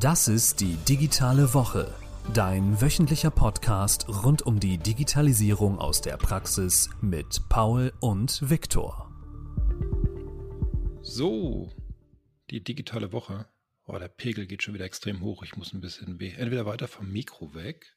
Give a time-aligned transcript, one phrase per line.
[0.00, 1.90] Das ist die digitale Woche,
[2.34, 9.10] dein wöchentlicher Podcast rund um die Digitalisierung aus der Praxis mit Paul und Viktor.
[11.00, 11.72] So,
[12.50, 13.48] die digitale Woche.
[13.86, 15.42] Oh, der Pegel geht schon wieder extrem hoch.
[15.44, 16.32] Ich muss ein bisschen weh.
[16.32, 17.96] Entweder weiter vom Mikro weg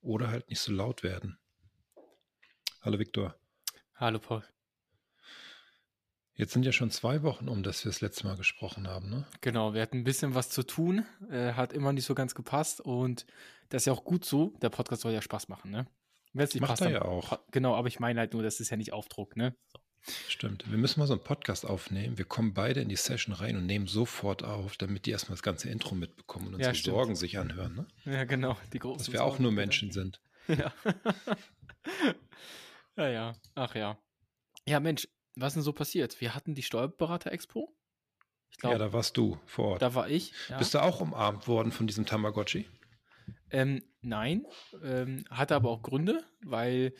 [0.00, 1.36] oder halt nicht so laut werden.
[2.80, 3.34] Hallo Viktor.
[3.96, 4.44] Hallo Paul.
[6.42, 9.24] Jetzt sind ja schon zwei Wochen um, dass wir das letzte Mal gesprochen haben, ne?
[9.42, 12.80] Genau, wir hatten ein bisschen was zu tun, äh, hat immer nicht so ganz gepasst
[12.80, 13.26] und
[13.68, 14.52] das ist ja auch gut so.
[14.60, 15.86] Der Podcast soll ja Spaß machen, ne?
[16.32, 17.38] Wenn's nicht Macht passt, er ja auch.
[17.52, 19.54] Genau, aber ich meine halt nur, das ist ja nicht Aufdruck, ne?
[19.72, 19.78] So.
[20.26, 20.68] Stimmt.
[20.68, 22.18] Wir müssen mal so einen Podcast aufnehmen.
[22.18, 25.44] Wir kommen beide in die Session rein und nehmen sofort auf, damit die erstmal das
[25.44, 27.86] ganze Intro mitbekommen und unsere ja, Sorgen sich anhören, ne?
[28.04, 28.56] Ja, genau.
[28.72, 30.02] Die großen Dass wir Sorgen auch nur Menschen wieder.
[30.02, 30.20] sind.
[30.48, 30.72] Ja.
[32.96, 33.36] ja, ja.
[33.54, 33.96] Ach ja.
[34.66, 36.20] Ja, Mensch, was ist denn so passiert?
[36.20, 37.74] Wir hatten die Steuerberater-Expo.
[38.50, 39.82] Ich glaub, ja, da warst du vor Ort.
[39.82, 40.32] Da war ich.
[40.48, 40.58] Ja.
[40.58, 42.66] Bist du auch umarmt worden von diesem Tamagotchi?
[43.50, 44.46] Ähm, nein,
[44.82, 46.94] ähm, hatte aber auch Gründe, weil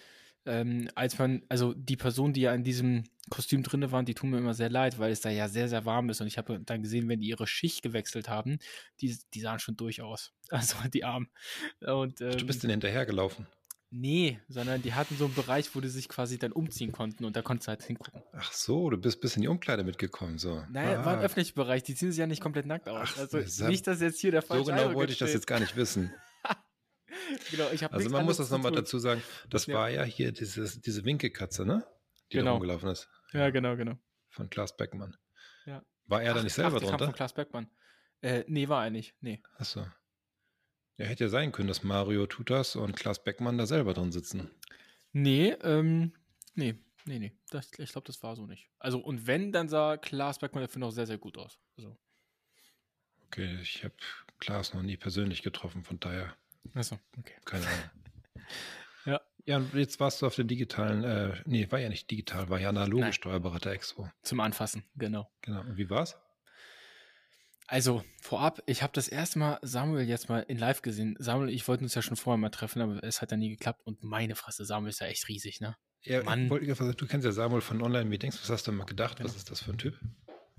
[0.44, 4.30] ähm, als man, also die Personen, die ja in diesem Kostüm drinne waren, die tun
[4.30, 6.20] mir immer sehr leid, weil es da ja sehr, sehr warm ist.
[6.20, 8.58] Und ich habe dann gesehen, wenn die ihre Schicht gewechselt haben,
[9.00, 10.33] die, die sahen schon durchaus.
[10.52, 11.30] Also die Armen.
[11.80, 13.46] Und, ähm, du bist denn hinterhergelaufen?
[13.95, 17.37] Nee, sondern die hatten so einen Bereich, wo die sich quasi dann umziehen konnten und
[17.37, 18.23] da konntest du halt hingucken.
[18.33, 20.65] Ach so, du bist bis in die Umkleide mitgekommen, so.
[20.71, 21.05] Naja, ah.
[21.05, 21.23] war ein ah.
[21.23, 23.11] öffentlicher Bereich, die ziehen sich ja nicht komplett nackt aus.
[23.13, 25.61] Ach, also nicht, dass jetzt hier der falsche So genau wollte ich das jetzt gar
[25.61, 26.11] nicht wissen.
[27.51, 29.75] genau, ich habe Also man muss das nochmal dazu sagen, das ja.
[29.75, 31.87] war ja hier dieses, diese Winkelkatze, ne?
[32.33, 32.47] Die genau.
[32.47, 33.11] da rumgelaufen ist.
[33.35, 33.98] Ja, genau, genau.
[34.31, 35.19] Von Klaas Beckmann.
[35.67, 35.83] Ja.
[36.07, 37.05] War er ach, da nicht selber ach, drunter?
[37.05, 37.69] von Klaas Beckmann.
[38.23, 39.43] Äh, nee, war er nicht, nee.
[39.59, 39.85] Ach so.
[41.03, 44.48] Ja, hätte ja sein können, dass Mario Tutas und Klaas Beckmann da selber drin sitzen.
[45.11, 46.12] Nee, ähm,
[46.55, 47.33] nee, nee, nee.
[47.50, 48.70] Das, ich glaube, das war so nicht.
[48.78, 51.58] Also, und wenn, dann sah Klaas Beckmann dafür noch sehr, sehr gut aus.
[51.77, 51.98] Also.
[53.27, 53.95] Okay, ich habe
[54.39, 56.36] Klaas noch nie persönlich getroffen, von daher.
[56.73, 57.34] Achso, okay.
[57.45, 57.91] Keine Ahnung.
[59.07, 59.20] ja.
[59.45, 62.61] Ja, und jetzt warst du auf der digitalen, äh, nee, war ja nicht digital, war
[62.61, 64.08] ja analoge Steuerberater-Expo.
[64.23, 65.29] Zum Anfassen, genau.
[65.40, 65.63] Genau.
[65.63, 66.17] Und wie war's?
[67.67, 71.17] Also vorab, ich habe das erste Mal Samuel jetzt mal in live gesehen.
[71.18, 73.83] Samuel ich wollten uns ja schon vorher mal treffen, aber es hat ja nie geklappt.
[73.84, 75.77] Und meine Fresse, Samuel ist ja echt riesig, ne?
[76.02, 76.48] Ja, Mann.
[76.48, 78.42] du kennst ja Samuel von Online-Meetings.
[78.42, 79.18] Was hast du mal gedacht?
[79.18, 79.28] Genau.
[79.28, 79.98] Was ist das für ein Typ?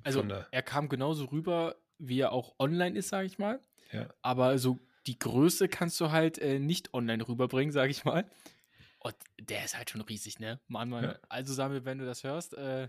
[0.04, 3.60] Also er kam genauso rüber, wie er auch online ist, sage ich mal.
[3.92, 4.08] Ja.
[4.22, 8.26] Aber so die Größe kannst du halt äh, nicht online rüberbringen, sage ich mal.
[9.00, 10.62] Und der ist halt schon riesig, ne?
[10.68, 11.04] Mann, Mann.
[11.04, 11.20] Ja.
[11.28, 12.88] Also Samuel, wenn du das hörst, äh,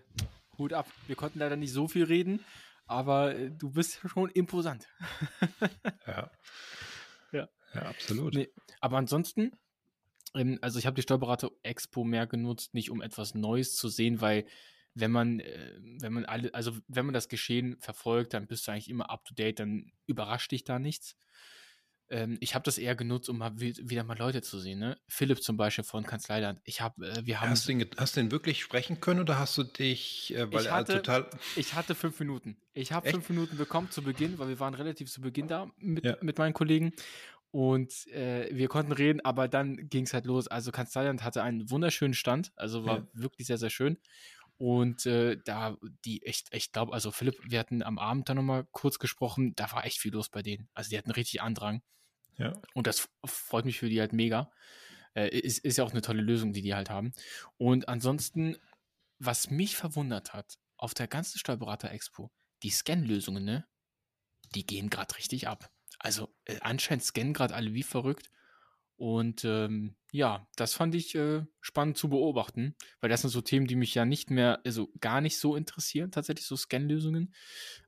[0.58, 0.86] Hut ab.
[1.08, 2.44] Wir konnten leider nicht so viel reden,
[2.86, 4.86] aber äh, du bist schon imposant.
[6.06, 6.30] ja.
[7.32, 7.48] ja.
[7.74, 8.34] Ja, absolut.
[8.34, 8.48] Nee,
[8.80, 9.52] aber ansonsten,
[10.34, 14.20] ähm, also ich habe die Steuerberater Expo mehr genutzt, nicht um etwas Neues zu sehen,
[14.20, 14.46] weil
[14.94, 18.72] wenn man, äh, wenn man alle, also wenn man das Geschehen verfolgt, dann bist du
[18.72, 21.16] eigentlich immer up to date, dann überrascht dich da nichts.
[22.10, 24.78] Ähm, ich habe das eher genutzt, um mal wieder mal Leute zu sehen.
[24.78, 24.98] Ne?
[25.08, 26.60] Philipp zum Beispiel von Kanzleiland.
[26.64, 27.50] Ich habe, äh, wir haben.
[27.50, 30.62] Hast du, ihn, hast du ihn wirklich sprechen können oder hast du dich, äh, weil
[30.62, 31.30] ich hatte, er total.
[31.56, 32.56] Ich hatte fünf Minuten.
[32.74, 36.04] Ich habe fünf Minuten bekommen zu Beginn, weil wir waren relativ zu Beginn da mit,
[36.04, 36.16] ja.
[36.20, 36.92] mit meinen Kollegen.
[37.50, 40.48] Und äh, wir konnten reden, aber dann ging es halt los.
[40.48, 43.06] Also Kanzleiland hatte einen wunderschönen Stand, also war ja.
[43.12, 43.96] wirklich sehr, sehr schön.
[44.56, 48.66] Und äh, da, die echt, ich glaube, also Philipp, wir hatten am Abend dann nochmal
[48.70, 50.68] kurz gesprochen, da war echt viel los bei denen.
[50.74, 51.82] Also die hatten richtig Andrang.
[52.36, 52.60] Ja.
[52.72, 54.50] Und das freut mich für die halt mega.
[55.14, 57.12] Äh, ist, ist ja auch eine tolle Lösung, die die halt haben.
[57.56, 58.56] Und ansonsten,
[59.18, 62.30] was mich verwundert hat, auf der ganzen Steuerberater-Expo,
[62.62, 63.66] die Scan-Lösungen, ne,
[64.54, 65.70] die gehen gerade richtig ab.
[65.98, 68.30] Also äh, anscheinend scannen gerade alle wie verrückt.
[68.96, 73.66] Und ähm, ja, das fand ich äh, spannend zu beobachten, weil das sind so Themen,
[73.66, 77.34] die mich ja nicht mehr, also gar nicht so interessieren, tatsächlich so Scan-Lösungen.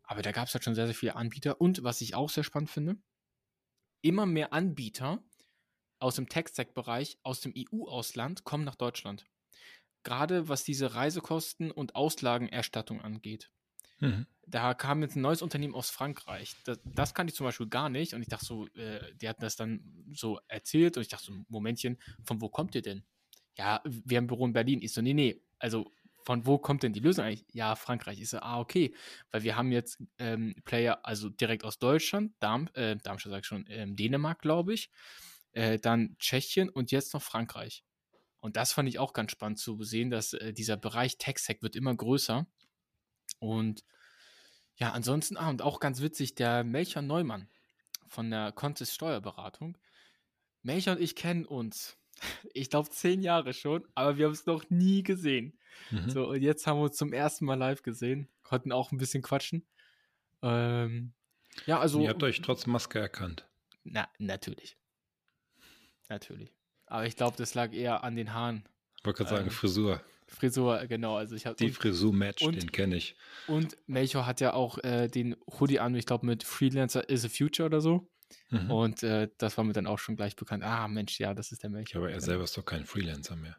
[0.02, 1.60] Aber da gab es halt schon sehr, sehr viele Anbieter.
[1.60, 2.96] Und was ich auch sehr spannend finde,
[4.02, 5.22] immer mehr Anbieter
[5.98, 9.26] aus dem Tech-Stack-Bereich aus dem EU-Ausland kommen nach Deutschland.
[10.02, 13.50] Gerade was diese Reisekosten und Auslagenerstattung angeht.
[14.00, 14.26] Mhm.
[14.48, 16.54] Da kam jetzt ein neues Unternehmen aus Frankreich.
[16.64, 18.14] Das, das kannte ich zum Beispiel gar nicht.
[18.14, 20.96] Und ich dachte so, äh, die hatten das dann so erzählt.
[20.96, 23.04] Und ich dachte so, Momentchen, von wo kommt ihr denn?
[23.56, 24.82] Ja, wir haben ein Büro in Berlin.
[24.82, 25.42] Ich so, nee, nee.
[25.58, 25.90] Also,
[26.24, 27.46] von wo kommt denn die Lösung eigentlich?
[27.52, 28.20] Ja, Frankreich.
[28.20, 28.94] Ich so, ah, okay.
[29.30, 33.46] Weil wir haben jetzt ähm, Player, also direkt aus Deutschland, Darm, äh, Darmstadt sag ich
[33.46, 34.90] schon, ähm, Dänemark, glaube ich.
[35.52, 37.84] Äh, dann Tschechien und jetzt noch Frankreich.
[38.40, 41.76] Und das fand ich auch ganz spannend zu sehen, dass äh, dieser Bereich TechSec wird
[41.76, 42.46] immer größer.
[43.38, 43.84] Und
[44.76, 47.48] ja, ansonsten, ah, und auch ganz witzig, der Melcher Neumann
[48.08, 49.78] von der Contest Steuerberatung.
[50.62, 51.96] Melcher und ich kennen uns.
[52.54, 55.58] Ich glaube zehn Jahre schon, aber wir haben es noch nie gesehen.
[55.90, 56.08] Mhm.
[56.08, 59.22] So, und jetzt haben wir uns zum ersten Mal live gesehen, konnten auch ein bisschen
[59.22, 59.66] quatschen.
[60.40, 61.12] Ähm,
[61.66, 61.98] Ja, also.
[61.98, 63.46] Und ihr habt euch trotz Maske erkannt.
[63.84, 64.78] Na, natürlich.
[66.08, 66.54] Natürlich.
[66.86, 68.66] Aber ich glaube, das lag eher an den Haaren.
[68.98, 70.02] Ich wollte gerade sagen, ähm, Frisur.
[70.28, 71.16] Frisur, genau.
[71.16, 73.16] Also ich habe die Frisur-Match, den kenne ich.
[73.46, 77.28] Und Melchior hat ja auch äh, den Hoodie an, ich glaube mit Freelancer is a
[77.28, 78.08] Future oder so.
[78.50, 78.70] Mhm.
[78.70, 80.64] Und äh, das war mir dann auch schon gleich bekannt.
[80.64, 82.02] Ah, Mensch, ja, das ist der Melchior.
[82.02, 83.56] Aber er selber ist doch kein Freelancer mehr.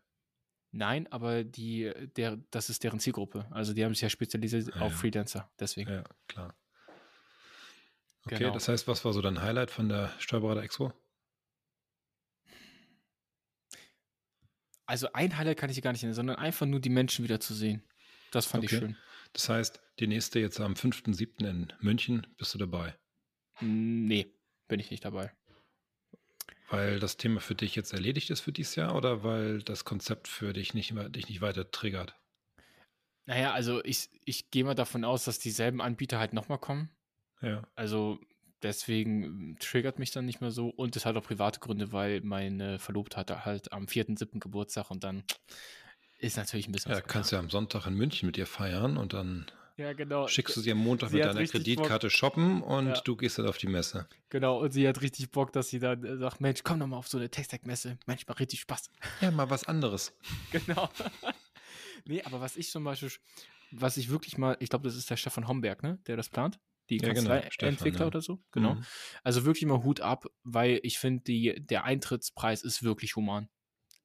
[0.72, 3.48] Nein, aber die, der, das ist deren Zielgruppe.
[3.52, 4.98] Also die haben sich ja spezialisiert ja, auf ja.
[4.98, 5.90] Freelancer, deswegen.
[5.90, 6.54] Ja, klar.
[8.26, 8.54] Okay, genau.
[8.54, 10.92] das heißt, was war so dein Highlight von der Steuerberater Expo?
[14.88, 17.54] Also ein Highlight kann ich gar nicht nennen, sondern einfach nur die Menschen wieder zu
[17.54, 17.84] sehen.
[18.32, 18.76] Das fand okay.
[18.76, 18.98] ich schön.
[19.34, 21.46] Das heißt, die nächste jetzt am 5.7.
[21.46, 22.96] in München, bist du dabei?
[23.60, 24.34] Nee,
[24.68, 25.32] bin ich nicht dabei.
[26.70, 30.28] Weil das Thema für dich jetzt erledigt ist für dieses Jahr oder weil das Konzept
[30.28, 32.16] für dich nicht, dich nicht weiter triggert?
[33.26, 36.90] Naja, also ich, ich gehe mal davon aus, dass dieselben Anbieter halt nochmal kommen.
[37.42, 37.68] Ja.
[37.76, 38.20] Also
[38.64, 40.70] deswegen ähm, triggert mich dann nicht mehr so.
[40.70, 44.40] Und es hat auch private Gründe, weil meine Verlobte hatte halt am 4.7.
[44.40, 45.24] Geburtstag und dann
[46.20, 46.92] ist natürlich ein bisschen.
[46.92, 49.46] Ja, kannst du ja am Sonntag in München mit ihr feiern und dann
[49.78, 50.28] ja, genau.
[50.28, 52.12] schickst du sie am Montag sie mit deiner Kreditkarte Bock.
[52.12, 53.02] shoppen und ja.
[53.02, 54.08] du gehst dann auf die Messe.
[54.30, 56.98] Genau, und sie hat richtig Bock, dass sie dann äh, sagt, Mensch, komm doch mal
[56.98, 58.00] auf so eine Text-Messe.
[58.08, 58.90] Manchmal richtig Spaß.
[59.22, 60.14] Ja, mal was anderes.
[60.52, 60.90] genau.
[62.06, 63.12] nee, aber was ich zum Beispiel,
[63.70, 66.30] was ich wirklich mal, ich glaube, das ist der Chef von Homberg, ne, der das
[66.30, 66.60] plant
[66.90, 67.32] die ja, genau.
[67.60, 68.08] Entwickler ja.
[68.08, 68.40] oder so.
[68.52, 68.76] Genau.
[68.76, 68.86] Mhm.
[69.24, 73.50] Also wirklich mal Hut ab, weil ich finde, der Eintrittspreis ist wirklich human.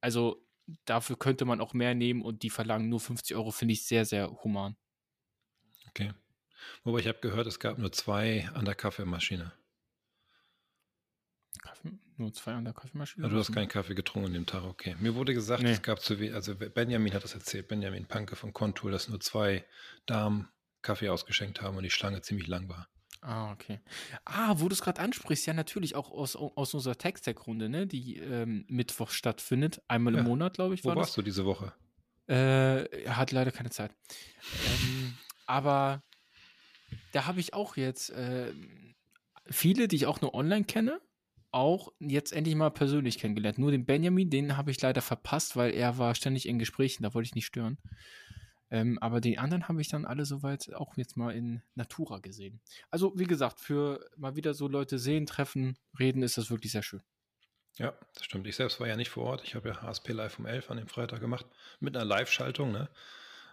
[0.00, 0.44] Also
[0.84, 4.04] dafür könnte man auch mehr nehmen und die verlangen nur 50 Euro, finde ich sehr,
[4.04, 4.76] sehr human.
[5.88, 6.12] Okay.
[6.84, 9.52] Wobei ich habe gehört, es gab nur zwei an der Kaffeemaschine.
[11.60, 11.92] Kaffee?
[12.16, 13.26] Nur zwei an der Kaffeemaschine?
[13.26, 14.96] Ja, du hast keinen Kaffee getrunken an dem Tag, okay.
[15.00, 15.70] Mir wurde gesagt, nee.
[15.70, 19.20] es gab zu wenig, also Benjamin hat das erzählt, Benjamin Panke von Contour, dass nur
[19.20, 19.64] zwei
[20.06, 20.48] Damen
[20.82, 22.88] Kaffee ausgeschenkt haben und die Schlange ziemlich lang war.
[23.22, 23.78] Ah, okay.
[24.24, 28.16] Ah, wo du es gerade ansprichst, ja, natürlich auch aus, aus unserer Text-Tech-Runde, ne, die
[28.16, 29.80] ähm, Mittwoch stattfindet.
[29.86, 30.20] Einmal ja.
[30.20, 30.84] im Monat, glaube ich.
[30.84, 31.14] War wo warst das.
[31.16, 31.72] du diese Woche?
[32.28, 33.92] Äh, er hat leider keine Zeit.
[34.66, 35.14] ähm,
[35.46, 36.02] aber
[37.12, 38.52] da habe ich auch jetzt äh,
[39.48, 41.00] viele, die ich auch nur online kenne,
[41.52, 43.58] auch jetzt endlich mal persönlich kennengelernt.
[43.58, 47.14] Nur den Benjamin, den habe ich leider verpasst, weil er war ständig in Gesprächen, da
[47.14, 47.78] wollte ich nicht stören.
[48.72, 52.62] Ähm, aber die anderen habe ich dann alle soweit auch jetzt mal in Natura gesehen.
[52.90, 56.82] Also, wie gesagt, für mal wieder so Leute sehen, treffen, reden, ist das wirklich sehr
[56.82, 57.02] schön.
[57.76, 58.46] Ja, das stimmt.
[58.46, 59.42] Ich selbst war ja nicht vor Ort.
[59.44, 61.44] Ich habe ja HSP Live um 11 an dem Freitag gemacht,
[61.80, 62.88] mit einer Live-Schaltung, ne?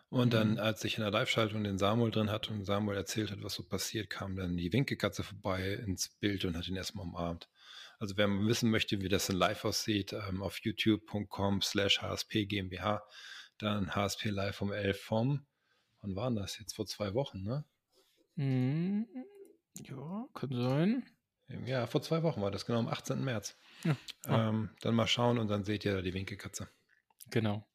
[0.10, 0.60] Und dann, mhm.
[0.60, 3.63] als ich in der Live-Schaltung den Samuel drin hatte und Samuel erzählt hat, was so
[3.63, 7.50] passiert, kam dann die Winkekatze vorbei ins Bild und hat ihn erstmal umarmt.
[8.00, 13.04] Also wer wissen möchte, wie das in live aussieht, ähm, auf youtube.com slash hsp GmbH
[13.60, 15.46] dann HSP Live um 11 vom,
[16.02, 16.76] wann waren das jetzt?
[16.76, 17.66] Vor zwei Wochen, ne?
[18.36, 19.04] Mm,
[19.84, 21.04] ja, kann sein.
[21.66, 23.24] Ja, vor zwei Wochen war das, genau am 18.
[23.24, 23.58] März.
[23.84, 23.96] Ja.
[24.26, 24.50] Ah.
[24.50, 26.70] Ähm, dann mal schauen und dann seht ihr die Winkelkatze.
[27.32, 27.66] Genau.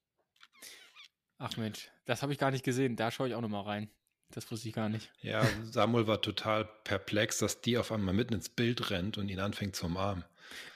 [1.38, 2.96] Ach Mensch, das habe ich gar nicht gesehen.
[2.96, 3.90] Da schaue ich auch nochmal rein.
[4.30, 5.12] Das wusste ich gar nicht.
[5.20, 9.40] Ja, Samuel war total perplex, dass die auf einmal mitten ins Bild rennt und ihn
[9.40, 10.24] anfängt zu umarmen.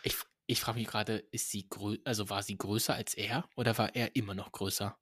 [0.02, 0.16] Ich,
[0.48, 1.68] ich frage mich gerade, ist sie
[2.04, 4.98] also war sie größer als er oder war er immer noch größer?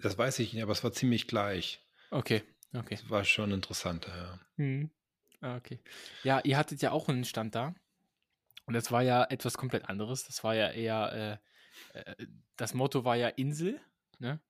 [0.00, 1.86] Das weiß ich nicht, aber es war ziemlich gleich.
[2.10, 2.42] Okay,
[2.74, 2.96] okay.
[2.96, 4.40] Das war schon interessant, ja.
[4.56, 4.90] Hm.
[5.42, 5.80] Ah, okay.
[6.24, 7.74] Ja, ihr hattet ja auch einen Stand da.
[8.64, 10.24] Und das war ja etwas komplett anderes.
[10.24, 11.40] Das war ja eher,
[11.92, 12.26] äh, äh,
[12.56, 13.78] das Motto war ja Insel,
[14.18, 14.40] ne?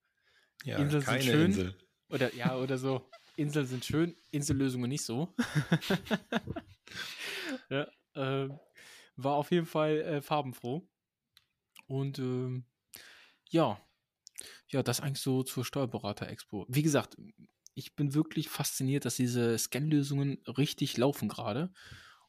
[0.62, 1.46] Ja, Inseln keine sind schön.
[1.46, 1.74] Insel.
[2.08, 3.10] Oder ja, oder so.
[3.34, 5.34] Inseln sind schön, Insellösungen nicht so.
[7.68, 8.48] ja, äh,
[9.16, 10.86] war auf jeden Fall äh, farbenfroh.
[11.86, 12.64] Und ähm,
[13.48, 13.80] ja,
[14.68, 16.66] ja, das eigentlich so zur Steuerberater-Expo.
[16.68, 17.16] Wie gesagt,
[17.74, 21.72] ich bin wirklich fasziniert, dass diese Scan-Lösungen richtig laufen gerade.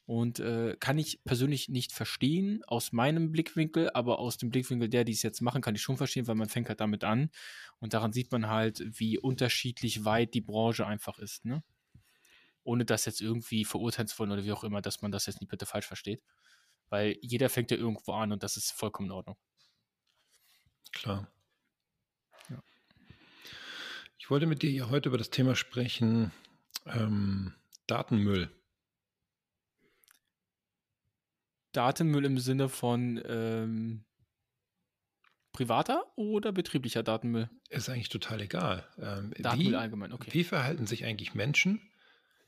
[0.06, 5.04] Und äh, kann ich persönlich nicht verstehen aus meinem Blickwinkel, aber aus dem Blickwinkel der,
[5.04, 7.30] die es jetzt machen, kann ich schon verstehen, weil man fängt halt damit an.
[7.80, 11.62] Und daran sieht man halt, wie unterschiedlich weit die Branche einfach ist, ne?
[12.64, 15.42] Ohne das jetzt irgendwie verurteilen zu wollen oder wie auch immer, dass man das jetzt
[15.42, 16.22] nicht bitte falsch versteht.
[16.90, 19.38] Weil jeder fängt ja irgendwo an und das ist vollkommen in Ordnung.
[20.94, 21.28] Klar.
[22.50, 22.64] Ja.
[24.18, 26.32] Ich wollte mit dir hier heute über das Thema sprechen,
[26.86, 27.54] ähm,
[27.88, 28.50] Datenmüll.
[31.74, 34.06] Datenmüll im Sinne von ähm,
[35.52, 37.50] privater oder betrieblicher Datenmüll?
[37.70, 38.88] Ist eigentlich total egal.
[38.98, 40.30] Ähm, Datenmüll wie, allgemein, okay.
[40.32, 41.82] Wie verhalten sich eigentlich Menschen?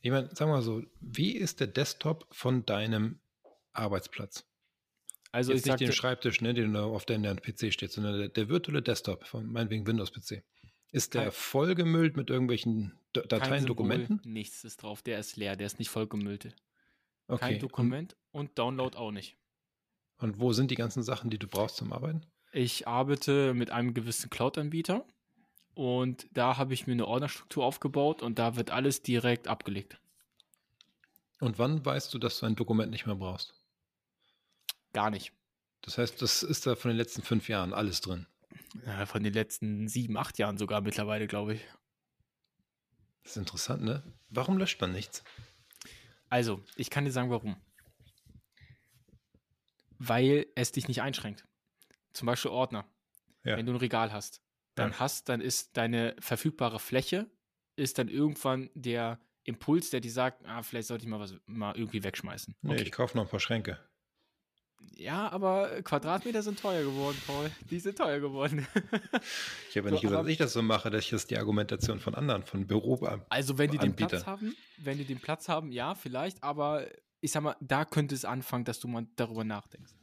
[0.01, 3.19] Ich meine, sagen wir mal so, wie ist der Desktop von deinem
[3.73, 4.45] Arbeitsplatz.
[5.31, 8.49] Also Jetzt ich nicht den Schreibtisch, ne, den auf der PC steht, sondern der, der
[8.49, 10.43] virtuelle Desktop von meinetwegen Windows-PC.
[10.91, 14.21] Ist der kein, vollgemüllt mit irgendwelchen Dateien, Dokumenten?
[14.23, 16.55] Nichts ist drauf, der ist leer, der ist nicht vollgemüllt.
[17.27, 17.39] Okay.
[17.39, 19.38] Kein Dokument und, und Download auch nicht.
[20.17, 22.25] Und wo sind die ganzen Sachen, die du brauchst zum Arbeiten?
[22.51, 25.05] Ich arbeite mit einem gewissen Cloud-Anbieter
[25.75, 29.99] und da habe ich mir eine Ordnerstruktur aufgebaut und da wird alles direkt abgelegt.
[31.39, 33.53] Und wann weißt du, dass du ein Dokument nicht mehr brauchst?
[34.93, 35.34] Gar nicht.
[35.81, 38.27] Das heißt, das ist da von den letzten fünf Jahren alles drin.
[38.86, 41.62] Ja, von den letzten sieben, acht Jahren sogar mittlerweile, glaube ich.
[43.24, 44.03] Das ist interessant, ne?
[44.29, 45.24] Warum löscht man nichts?
[46.29, 47.55] Also, ich kann dir sagen, warum.
[49.98, 51.46] Weil es dich nicht einschränkt.
[52.13, 52.86] Zum Beispiel Ordner.
[53.43, 53.58] Ja.
[53.58, 54.41] Wenn du ein Regal hast,
[54.75, 55.00] dann ja.
[55.00, 57.29] hast, dann ist deine verfügbare Fläche,
[57.75, 61.75] ist dann irgendwann der Impuls, der dir sagt, ah, vielleicht sollte ich mal was mal
[61.75, 62.55] irgendwie wegschmeißen.
[62.62, 62.84] Nee, okay.
[62.84, 63.79] ich kaufe noch ein paar Schränke.
[64.95, 67.50] Ja, aber Quadratmeter sind teuer geworden, Paul.
[67.69, 68.67] Die sind teuer geworden.
[69.69, 71.38] ich habe ja nicht so, gesagt, dass ich das so mache, dass ich das die
[71.38, 72.95] Argumentation von anderen, von Büro
[73.29, 76.86] Also wenn die den Platz haben, wenn die den Platz haben, ja, vielleicht, aber
[77.21, 79.93] ich sag mal, da könnte es anfangen, dass du mal darüber nachdenkst.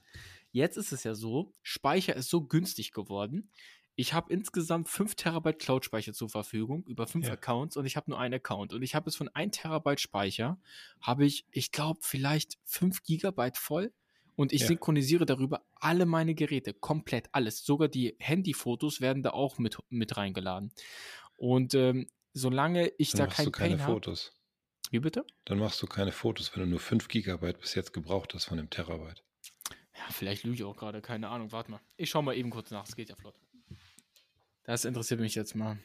[0.53, 3.51] Jetzt ist es ja so, Speicher ist so günstig geworden.
[3.97, 7.33] Ich habe insgesamt 5 Terabyte Cloud-Speicher zur Verfügung über 5 ja.
[7.35, 8.73] Accounts und ich habe nur einen Account.
[8.73, 10.59] Und ich habe es von 1 Terabyte Speicher,
[11.01, 13.93] habe ich, ich glaube, vielleicht 5 Gigabyte voll
[14.37, 14.67] und ich ja.
[14.69, 17.65] synchronisiere darüber alle meine Geräte, komplett alles.
[17.65, 20.73] Sogar die Handyfotos werden da auch mit, mit reingeladen.
[21.37, 24.33] Und ähm, solange ich Dann da kein du keine Pain Fotos.
[24.87, 25.27] Hab, wie bitte?
[25.47, 28.59] Dann machst du keine Fotos, wenn du nur 5 Gigabyte bis jetzt gebraucht hast von
[28.59, 29.25] dem Terabyte.
[29.95, 31.51] Ja, vielleicht lüge ich auch gerade, keine Ahnung.
[31.53, 31.81] Warte mal.
[31.97, 33.35] Ich schaue mal eben kurz nach, es geht ja flott.
[34.65, 35.79] Das interessiert mich jetzt mal.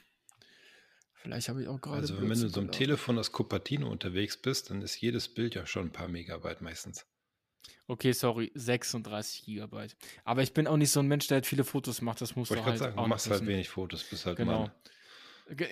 [1.14, 2.00] Vielleicht habe ich auch gerade.
[2.00, 5.68] Also, wenn du so einem Telefon aus Cupertino unterwegs bist, dann ist jedes Bild ja
[5.68, 7.06] schon ein paar Megabyte meistens.
[7.88, 9.96] Okay, sorry, 36 Gigabyte.
[10.24, 12.22] Aber ich bin auch nicht so ein Mensch, der halt viele Fotos macht.
[12.22, 14.62] Das muss Wollte du halt sagen, du machst halt wenig Fotos, bist halt genau.
[14.62, 14.72] Mann.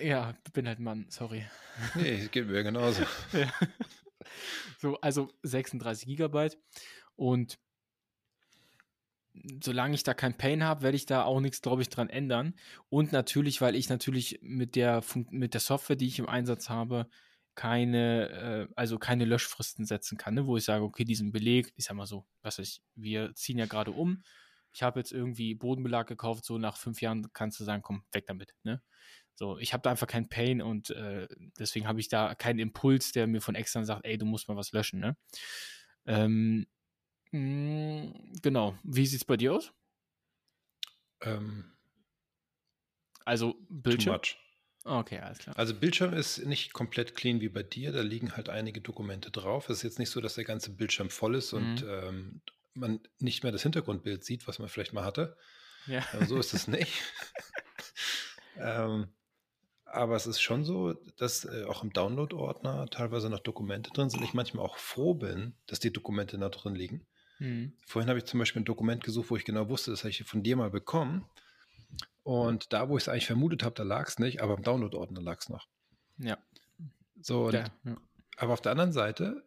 [0.02, 1.46] Ja, bin halt Mann, sorry.
[1.94, 3.02] Nee, geht mir genauso.
[3.32, 3.50] ja.
[4.78, 6.58] So, also 36 Gigabyte.
[7.16, 7.58] Und
[9.62, 12.54] solange ich da kein Pain habe, werde ich da auch nichts, glaube ich, dran ändern.
[12.88, 17.08] Und natürlich, weil ich natürlich mit der, mit der Software, die ich im Einsatz habe,
[17.60, 20.46] keine, äh, also keine Löschfristen setzen kann, ne?
[20.46, 23.58] wo ich sage, okay, diesen Beleg, ich sag mal so, was weiß ich, wir ziehen
[23.58, 24.22] ja gerade um.
[24.72, 28.24] Ich habe jetzt irgendwie Bodenbelag gekauft, so nach fünf Jahren kannst du sagen, komm, weg
[28.26, 28.54] damit.
[28.62, 28.82] Ne?
[29.34, 33.12] So, ich habe da einfach keinen Pain und äh, deswegen habe ich da keinen Impuls,
[33.12, 35.00] der mir von extern sagt, ey, du musst mal was löschen.
[35.00, 35.18] Ne?
[36.06, 36.66] Ähm,
[37.32, 38.78] mh, mm, genau.
[38.84, 39.74] Wie sieht's bei dir aus?
[41.20, 41.76] Ähm,
[43.26, 44.14] also Bildschirm.
[44.14, 44.49] Too much.
[44.84, 45.58] Okay, alles klar.
[45.58, 47.92] Also Bildschirm ist nicht komplett clean wie bei dir.
[47.92, 49.68] Da liegen halt einige Dokumente drauf.
[49.68, 51.58] Es ist jetzt nicht so, dass der ganze Bildschirm voll ist mhm.
[51.58, 52.40] und ähm,
[52.74, 55.36] man nicht mehr das Hintergrundbild sieht, was man vielleicht mal hatte.
[55.86, 56.02] Ja.
[56.12, 56.92] Aber so ist es nicht.
[58.56, 59.08] ähm,
[59.84, 64.22] aber es ist schon so, dass äh, auch im Download-Ordner teilweise noch Dokumente drin sind.
[64.22, 67.06] Ich manchmal auch froh bin, dass die Dokumente da drin liegen.
[67.38, 67.72] Mhm.
[67.86, 70.22] Vorhin habe ich zum Beispiel ein Dokument gesucht, wo ich genau wusste, das habe ich
[70.24, 71.26] von dir mal bekommen.
[72.22, 75.22] Und da, wo ich es eigentlich vermutet habe, da lag es nicht, aber im Download-Ordner
[75.22, 75.68] lag es noch.
[76.18, 76.38] Ja.
[77.20, 77.96] So, und, ja, ja.
[78.36, 79.44] aber auf der anderen Seite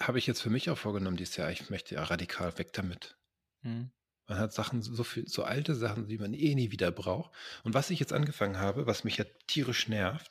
[0.00, 3.16] habe ich jetzt für mich auch vorgenommen dieses Jahr, ich möchte ja radikal weg damit.
[3.62, 3.90] Mhm.
[4.26, 7.30] Man hat Sachen, so viel, so alte Sachen, die man eh nie wieder braucht.
[7.62, 10.30] Und was ich jetzt angefangen habe, was mich ja tierisch nervt,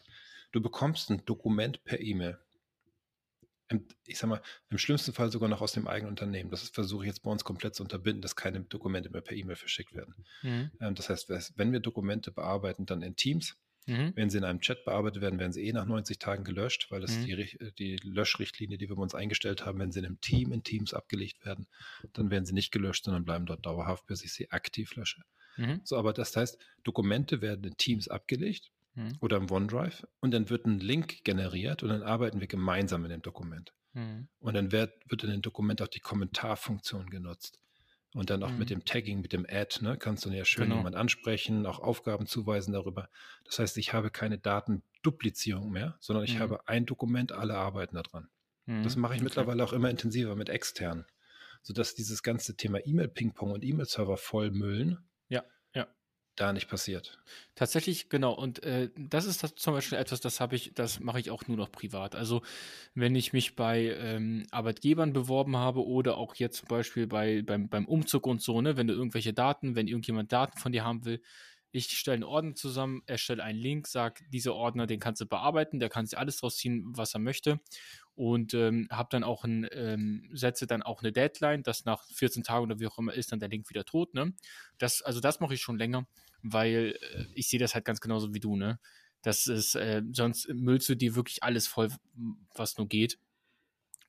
[0.51, 2.39] du bekommst ein Dokument per E-Mail
[4.05, 6.49] ich sag mal, im schlimmsten Fall sogar noch aus dem eigenen Unternehmen.
[6.49, 9.55] Das versuche ich jetzt bei uns komplett zu unterbinden, dass keine Dokumente mehr per E-Mail
[9.55, 10.15] verschickt werden.
[10.41, 10.71] Mhm.
[10.79, 13.55] Ähm, das heißt, wenn wir Dokumente bearbeiten, dann in Teams.
[13.85, 14.13] Mhm.
[14.15, 17.01] Wenn sie in einem Chat bearbeitet werden, werden sie eh nach 90 Tagen gelöscht, weil
[17.01, 17.25] das mhm.
[17.25, 20.63] die, die Löschrichtlinie, die wir bei uns eingestellt haben, wenn sie in einem Team, in
[20.63, 21.67] Teams abgelegt werden,
[22.13, 25.23] dann werden sie nicht gelöscht, sondern bleiben dort dauerhaft, bis ich sie aktiv lösche.
[25.57, 25.81] Mhm.
[25.83, 29.13] So, aber das heißt, Dokumente werden in Teams abgelegt mhm.
[29.19, 33.11] oder im OneDrive und dann wird ein Link generiert und dann arbeiten wir gemeinsam in
[33.11, 33.73] dem Dokument.
[33.93, 34.27] Mhm.
[34.39, 37.59] Und dann wird, wird in dem Dokument auch die Kommentarfunktion genutzt.
[38.13, 38.59] Und dann auch mhm.
[38.59, 40.77] mit dem Tagging, mit dem Add, ne, kannst du ja schön genau.
[40.77, 43.09] jemand ansprechen, auch Aufgaben zuweisen darüber.
[43.43, 46.39] Das heißt, ich habe keine Datenduplizierung mehr, sondern ich mhm.
[46.39, 48.29] habe ein Dokument, alle arbeiten daran.
[48.65, 49.01] Das mhm.
[49.01, 49.25] mache ich okay.
[49.25, 51.05] mittlerweile auch immer intensiver mit externen,
[51.63, 54.99] sodass dieses ganze Thema E-Mail-Ping-Pong und E-Mail-Server vollmüllen
[56.35, 57.19] da nicht passiert.
[57.55, 58.33] Tatsächlich, genau.
[58.33, 61.47] Und äh, das ist das zum Beispiel etwas, das habe ich, das mache ich auch
[61.47, 62.15] nur noch privat.
[62.15, 62.41] Also
[62.95, 67.69] wenn ich mich bei ähm, Arbeitgebern beworben habe oder auch jetzt zum Beispiel bei, beim,
[67.69, 71.05] beim Umzug und so, ne, wenn du irgendwelche Daten, wenn irgendjemand Daten von dir haben
[71.05, 71.21] will,
[71.73, 75.79] ich stelle einen Ordner zusammen, erstelle einen Link, sage, dieser Ordner, den kannst du bearbeiten,
[75.79, 77.59] der kann sich alles draus ziehen, was er möchte
[78.15, 82.43] und ähm, habe dann auch ein, ähm, setze dann auch eine Deadline, dass nach 14
[82.43, 84.33] Tagen oder wie auch immer ist dann der Link wieder tot, ne?
[84.77, 86.05] Das, also das mache ich schon länger,
[86.43, 88.79] weil äh, ich sehe das halt ganz genauso wie du, ne?
[89.23, 91.89] Das ist, äh, sonst müllst du dir wirklich alles voll,
[92.53, 93.17] was nur geht.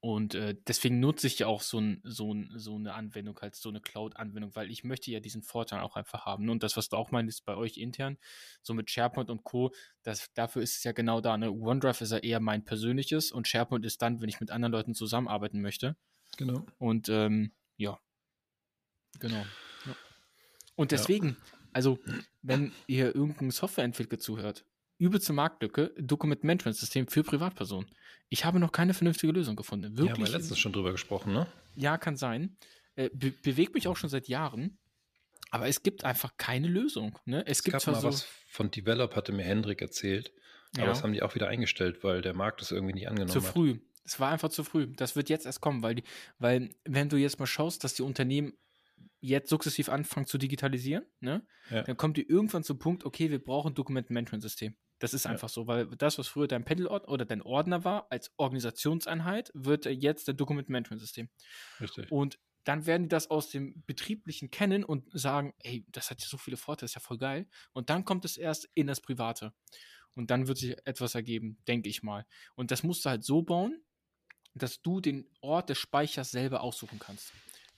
[0.05, 3.55] Und äh, deswegen nutze ich ja auch so, ein, so, ein, so eine Anwendung, halt
[3.55, 6.51] so eine Cloud-Anwendung, weil ich möchte ja diesen Vorteil auch einfach haben.
[6.51, 8.19] Und das, was du auch meinst bei euch intern,
[8.61, 11.39] so mit SharePoint und Co., das, dafür ist es ja genau da.
[11.39, 11.51] Ne?
[11.51, 14.95] OneDrive ist ja eher mein persönliches und SharePoint ist dann, wenn ich mit anderen Leuten
[14.95, 15.97] zusammenarbeiten möchte.
[16.37, 16.67] Genau.
[16.77, 17.99] Und ähm, ja,
[19.21, 19.47] genau.
[19.87, 19.97] Ja.
[20.77, 21.59] Und deswegen, ja.
[21.73, 21.99] also,
[22.43, 24.67] wenn ihr irgendein Softwareentwickler zuhört,
[24.99, 27.89] übelste Marktlücke, Dokument-Management-System für Privatpersonen.
[28.35, 29.97] Ich habe noch keine vernünftige Lösung gefunden.
[29.97, 30.09] Wirklich.
[30.09, 31.47] Ja, haben wir letztens schon drüber gesprochen, ne?
[31.77, 32.57] Ja, kann sein.
[32.97, 34.77] Äh, be bewegt mich auch schon seit Jahren.
[35.53, 37.17] Aber es gibt einfach keine Lösung.
[37.27, 37.45] Ne?
[37.47, 40.33] Es, es gibt gab mal so was von Develop, hatte mir Hendrik erzählt.
[40.73, 40.89] Aber ja.
[40.89, 43.41] das haben die auch wieder eingestellt, weil der Markt das irgendwie nicht angenommen hat.
[43.41, 43.79] Zu früh.
[44.05, 44.89] Es war einfach zu früh.
[44.89, 46.03] Das wird jetzt erst kommen, weil, die,
[46.41, 48.55] weil wenn du jetzt mal schaust, dass die Unternehmen
[49.21, 51.47] jetzt sukzessiv anfangen zu digitalisieren, ne?
[51.71, 51.83] Ja.
[51.83, 54.75] dann kommt die irgendwann zum Punkt, okay, wir brauchen ein Dokumentenmanagement-System.
[55.05, 58.33] Das ist einfach so, weil das, was früher dein Pendelort oder dein Ordner war, als
[58.39, 61.29] Organisationseinheit, wird jetzt der Dokument-Management-System.
[61.79, 62.11] Richtig.
[62.11, 66.27] Und dann werden die das aus dem Betrieblichen kennen und sagen, ey, das hat ja
[66.27, 67.47] so viele Vorteile, ist ja voll geil.
[67.75, 69.53] Und dann kommt es erst in das Private.
[70.15, 72.25] Und dann wird sich etwas ergeben, denke ich mal.
[72.55, 73.83] Und das musst du halt so bauen,
[74.55, 77.31] dass du den Ort des Speichers selber aussuchen kannst.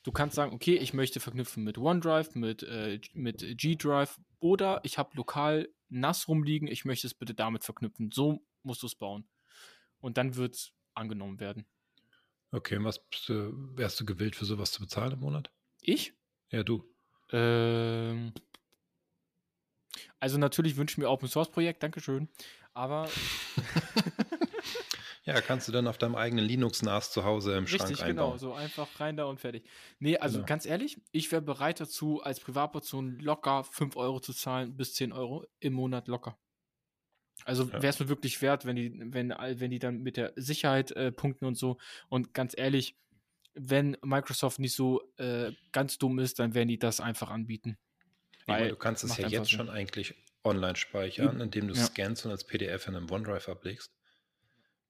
[0.05, 4.99] Du kannst sagen, okay, ich möchte verknüpfen mit OneDrive, mit, äh, mit G-Drive oder ich
[4.99, 8.11] habe lokal nass rumliegen, ich möchte es bitte damit verknüpfen.
[8.13, 9.29] So musst du es bauen.
[10.01, 11.67] Und dann wird es angenommen werden.
[12.51, 15.51] Okay, was du, wärst du gewillt für sowas zu bezahlen im Monat?
[15.81, 16.15] Ich?
[16.51, 16.85] Ja, du.
[17.33, 18.33] Ähm,
[20.21, 22.29] also natürlich wünsche ich mir Open Source Projekt, Dankeschön.
[22.73, 23.09] Aber
[25.27, 28.31] Ja, kannst du dann auf deinem eigenen Linux-NAS zu Hause im Richtig, Schrank einbauen.
[28.31, 29.69] genau, so einfach rein da und fertig.
[29.99, 30.47] Nee, also genau.
[30.47, 35.13] ganz ehrlich, ich wäre bereit dazu, als Privatperson locker 5 Euro zu zahlen, bis 10
[35.13, 36.39] Euro im Monat locker.
[37.45, 40.93] Also wäre es mir wirklich wert, wenn die, wenn, wenn die dann mit der Sicherheit
[40.93, 41.77] äh, punkten und so.
[42.09, 42.97] Und ganz ehrlich,
[43.55, 47.79] wenn Microsoft nicht so äh, ganz dumm ist, dann werden die das einfach anbieten.
[48.47, 49.59] Meine, du kannst es ja jetzt Sinn.
[49.59, 51.83] schon eigentlich online speichern, indem du ja.
[51.83, 53.96] scannst und als PDF in einem OneDrive ablegst.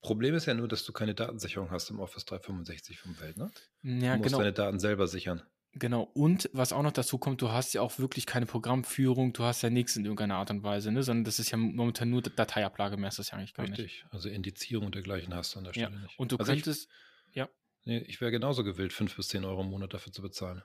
[0.01, 3.51] Problem ist ja nur, dass du keine Datensicherung hast im Office 365 vom Welt, ne?
[3.83, 4.39] Ja, du musst genau.
[4.39, 5.43] deine Daten selber sichern.
[5.73, 9.43] Genau, und was auch noch dazu kommt, du hast ja auch wirklich keine Programmführung, du
[9.43, 11.03] hast ja nichts in irgendeiner Art und Weise, ne?
[11.03, 13.83] sondern das ist ja momentan nur Dateiablage, mehr ist das ja eigentlich gar Richtig.
[13.83, 13.93] nicht.
[13.95, 15.99] Richtig, also Indizierung und dergleichen hast du an der Stelle ja.
[16.01, 16.17] nicht.
[16.17, 16.89] Und du also könntest,
[17.29, 17.49] ich, ja.
[17.83, 20.63] Nee, ich wäre genauso gewillt, 5 bis 10 Euro im Monat dafür zu bezahlen.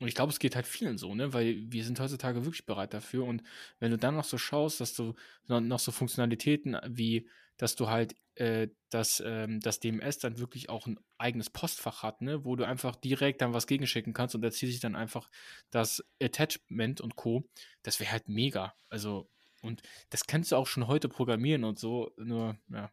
[0.00, 1.32] Und ich glaube, es geht halt vielen so, ne?
[1.32, 3.24] Weil wir sind heutzutage wirklich bereit dafür.
[3.24, 3.42] Und
[3.78, 5.14] wenn du dann noch so schaust, dass du
[5.46, 10.86] noch so Funktionalitäten wie dass du halt äh, dass, ähm, das DMS dann wirklich auch
[10.86, 14.50] ein eigenes Postfach hat, ne, wo du einfach direkt dann was gegenschicken kannst und da
[14.50, 15.30] zieht sich dann einfach
[15.70, 17.48] das Attachment und Co.
[17.82, 18.74] Das wäre halt mega.
[18.88, 19.30] Also,
[19.62, 22.90] und das kannst du auch schon heute programmieren und so, nur, ja.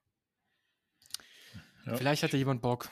[1.86, 1.96] ja.
[1.96, 2.90] Vielleicht hatte jemand Bock.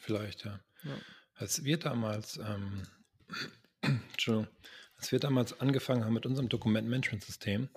[0.00, 0.60] Vielleicht, ja.
[0.84, 0.96] ja.
[1.34, 2.82] Als wir damals, ähm,
[3.80, 4.48] Entschuldigung,
[4.96, 7.70] als wir damals angefangen haben mit unserem Dokumentmanagement-System,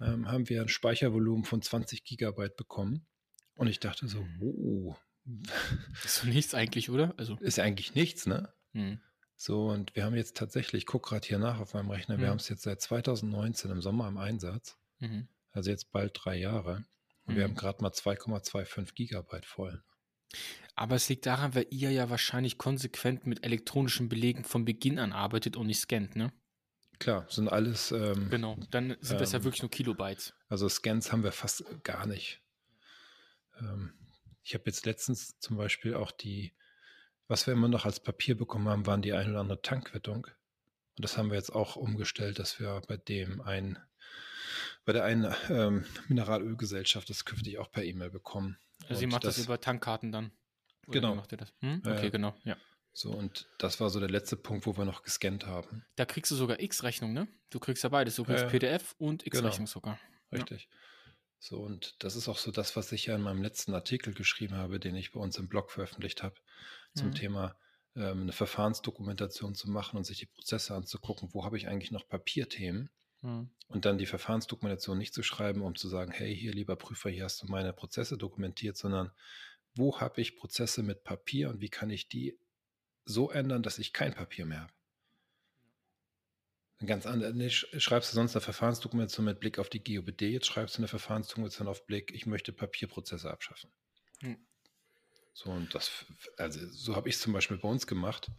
[0.00, 3.06] ähm, haben wir ein Speichervolumen von 20 Gigabyte bekommen.
[3.54, 4.40] Und ich dachte so, mhm.
[4.40, 5.00] wow.
[6.04, 7.14] Ist so nichts eigentlich, oder?
[7.16, 7.36] Also.
[7.40, 8.52] Ist eigentlich nichts, ne?
[8.72, 9.00] Mhm.
[9.36, 12.20] So, und wir haben jetzt tatsächlich, ich gucke gerade hier nach auf meinem Rechner, mhm.
[12.22, 14.78] wir haben es jetzt seit 2019 im Sommer im Einsatz.
[14.98, 15.28] Mhm.
[15.52, 16.84] Also jetzt bald drei Jahre.
[17.24, 17.56] Und wir haben mhm.
[17.56, 19.82] gerade mal 2,25 Gigabyte voll.
[20.74, 25.12] Aber es liegt daran, weil ihr ja wahrscheinlich konsequent mit elektronischen Belegen von Beginn an
[25.12, 26.32] arbeitet und nicht scannt, ne?
[26.98, 27.92] Klar, sind alles.
[27.92, 30.34] Ähm, genau, dann sind ähm, das ja ähm, wirklich nur Kilobytes.
[30.48, 32.40] Also Scans haben wir fast gar nicht.
[33.60, 33.92] Ähm,
[34.42, 36.54] ich habe jetzt letztens zum Beispiel auch die,
[37.28, 40.26] was wir immer noch als Papier bekommen haben, waren die ein oder andere Tankquittung.
[40.26, 43.78] Und das haben wir jetzt auch umgestellt, dass wir bei dem ein,
[44.84, 48.58] bei der einen ähm, Mineralölgesellschaft das künftig auch per E-Mail bekommen.
[48.88, 50.32] Also sie macht das, das, über Tankkarten dann.
[50.86, 51.14] Oder genau.
[51.14, 51.52] Macht ihr das?
[51.60, 51.82] Hm?
[51.84, 52.56] Okay, äh, genau, ja.
[52.98, 55.84] So, und das war so der letzte Punkt, wo wir noch gescannt haben.
[55.94, 57.28] Da kriegst du sogar X-Rechnung, ne?
[57.48, 58.16] Du kriegst ja beides.
[58.16, 59.70] Du kriegst ja, PDF und X-Rechnung genau.
[59.70, 60.00] sogar.
[60.32, 60.68] Richtig.
[60.68, 60.78] Ja.
[61.38, 64.56] So, und das ist auch so das, was ich ja in meinem letzten Artikel geschrieben
[64.56, 66.34] habe, den ich bei uns im Blog veröffentlicht habe,
[66.92, 67.14] zum mhm.
[67.14, 67.56] Thema
[67.94, 72.08] ähm, eine Verfahrensdokumentation zu machen und sich die Prozesse anzugucken, wo habe ich eigentlich noch
[72.08, 72.90] Papierthemen
[73.22, 73.48] mhm.
[73.68, 77.26] und dann die Verfahrensdokumentation nicht zu schreiben, um zu sagen, hey, hier lieber Prüfer, hier
[77.26, 79.12] hast du meine Prozesse dokumentiert, sondern
[79.76, 82.36] wo habe ich Prozesse mit Papier und wie kann ich die
[83.08, 84.72] so ändern, dass ich kein Papier mehr habe.
[86.86, 87.34] Ganz anders.
[87.34, 90.88] Nee, schreibst du sonst eine Verfahrensdokumentation mit Blick auf die GOBD, jetzt schreibst du eine
[90.88, 93.70] Verfahrensdokumentation auf Blick, ich möchte Papierprozesse abschaffen.
[94.20, 94.38] Hm.
[95.32, 98.30] So, und das, also so habe ich es zum Beispiel bei uns gemacht,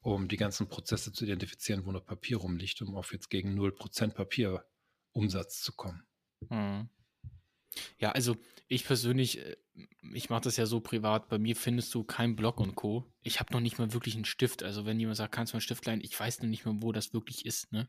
[0.00, 4.14] um die ganzen Prozesse zu identifizieren, wo noch Papier rumliegt, um auf jetzt gegen 0%
[4.14, 6.06] Papierumsatz zu kommen.
[6.48, 6.88] Hm.
[7.98, 8.36] Ja, also
[8.68, 9.56] ich persönlich äh,
[10.12, 13.04] ich mache das ja so privat, bei mir findest du kein Blog und Co.
[13.22, 14.62] Ich habe noch nicht mal wirklich einen Stift.
[14.62, 16.92] Also wenn jemand sagt, kannst du einen Stift leihen, ich weiß noch nicht mal, wo
[16.92, 17.72] das wirklich ist.
[17.72, 17.88] Ne?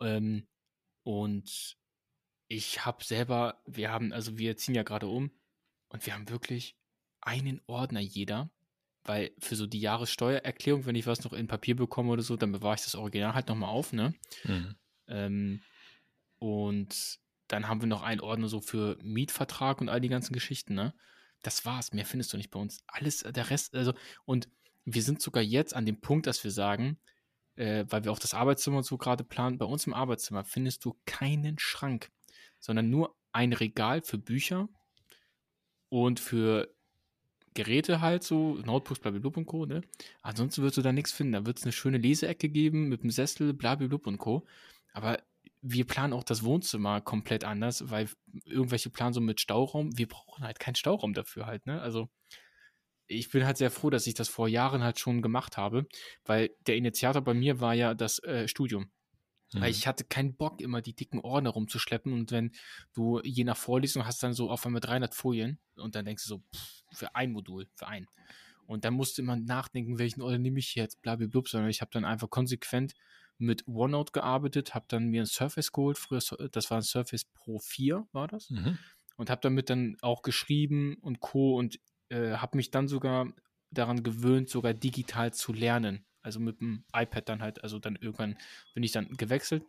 [0.00, 0.46] Ähm,
[1.02, 1.76] und
[2.48, 5.30] ich habe selber, wir haben, also wir ziehen ja gerade um
[5.88, 6.76] und wir haben wirklich
[7.20, 8.50] einen Ordner jeder,
[9.04, 12.52] weil für so die Jahressteuererklärung, wenn ich was noch in Papier bekomme oder so, dann
[12.52, 14.14] bewahre ich das Original halt nochmal auf, ne?
[14.44, 14.74] Mhm.
[15.08, 15.62] Ähm,
[16.38, 20.74] und dann haben wir noch einen Ordner so für Mietvertrag und all die ganzen Geschichten,
[20.74, 20.94] ne?
[21.42, 21.92] Das war's.
[21.92, 22.82] Mehr findest du nicht bei uns.
[22.86, 24.48] Alles, äh, der Rest, also, und
[24.84, 26.98] wir sind sogar jetzt an dem Punkt, dass wir sagen,
[27.56, 30.96] äh, weil wir auch das Arbeitszimmer so gerade planen, bei uns im Arbeitszimmer findest du
[31.06, 32.10] keinen Schrank,
[32.60, 34.68] sondern nur ein Regal für Bücher
[35.88, 36.72] und für
[37.54, 39.66] Geräte halt so, Notebooks, blablabla und Co.
[39.66, 39.82] Ne?
[40.22, 41.32] Ansonsten wirst du da nichts finden.
[41.32, 44.46] Da wird es eine schöne Leseecke geben mit einem Sessel, blablabla und Co.
[44.92, 45.18] Aber
[45.62, 48.08] wir planen auch das Wohnzimmer komplett anders, weil
[48.44, 51.80] irgendwelche planen so mit Stauraum, wir brauchen halt keinen Stauraum dafür halt, ne?
[51.80, 52.08] Also
[53.08, 55.86] ich bin halt sehr froh, dass ich das vor Jahren halt schon gemacht habe,
[56.24, 58.90] weil der Initiator bei mir war ja das äh, Studium.
[59.52, 59.60] Mhm.
[59.60, 62.52] Weil ich hatte keinen Bock, immer die dicken Ordner rumzuschleppen und wenn
[62.94, 66.28] du je nach Vorlesung hast dann so auf einmal 300 Folien und dann denkst du
[66.28, 68.06] so, pff, für ein Modul, für ein.
[68.66, 71.90] Und dann musst du immer nachdenken, welchen Ordner nehme ich jetzt, blablabla, sondern ich habe
[71.92, 72.94] dann einfach konsequent
[73.38, 76.20] mit OneNote gearbeitet, habe dann mir ein Surface geholt, früher,
[76.50, 78.78] das war ein Surface Pro 4, war das, mhm.
[79.16, 81.56] und habe damit dann auch geschrieben und Co.
[81.56, 83.32] und äh, habe mich dann sogar
[83.70, 86.06] daran gewöhnt, sogar digital zu lernen.
[86.22, 88.36] Also mit dem iPad dann halt, also dann irgendwann
[88.74, 89.64] bin ich dann gewechselt.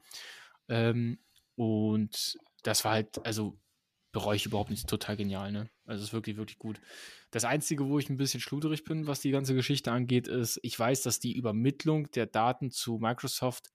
[0.69, 1.19] Ähm,
[1.55, 3.59] und das war halt, also
[4.11, 5.69] bereue ich überhaupt nicht, total genial, ne?
[5.87, 6.79] Also es ist wirklich, wirklich gut.
[7.31, 10.77] Das Einzige, wo ich ein bisschen schluderig bin, was die ganze Geschichte angeht, ist, ich
[10.77, 13.69] weiß, dass die Übermittlung der Daten zu Microsoft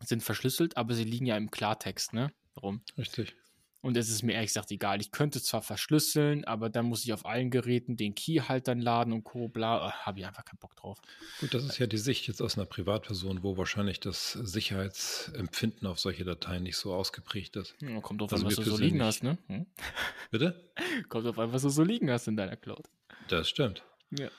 [0.00, 2.32] sind verschlüsselt, aber sie liegen ja im Klartext, ne?
[2.60, 2.82] Rum.
[2.96, 3.36] Richtig.
[3.84, 4.98] Und es ist mir ehrlich gesagt egal.
[5.02, 8.80] Ich könnte zwar verschlüsseln, aber dann muss ich auf allen Geräten den Key halt dann
[8.80, 9.48] laden und Co.
[9.48, 9.88] bla.
[9.88, 11.02] Äh, Habe ich einfach keinen Bock drauf.
[11.38, 16.00] Gut, das ist ja die Sicht jetzt aus einer Privatperson, wo wahrscheinlich das Sicherheitsempfinden auf
[16.00, 17.74] solche Dateien nicht so ausgeprägt ist.
[17.82, 19.36] Ja, kommt drauf also an, was du so liegen hast, ne?
[19.48, 19.66] Hm?
[20.30, 20.72] Bitte?
[21.10, 22.88] kommt drauf an, was du so liegen hast in deiner Cloud.
[23.28, 23.84] Das stimmt.
[24.18, 24.30] Ja.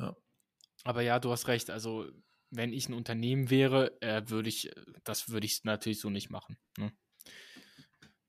[0.00, 0.16] ja.
[0.82, 1.70] Aber ja, du hast recht.
[1.70, 2.10] Also,
[2.50, 4.72] wenn ich ein Unternehmen wäre, äh, würde ich,
[5.04, 6.58] das würde ich natürlich so nicht machen.
[6.76, 6.90] Ne?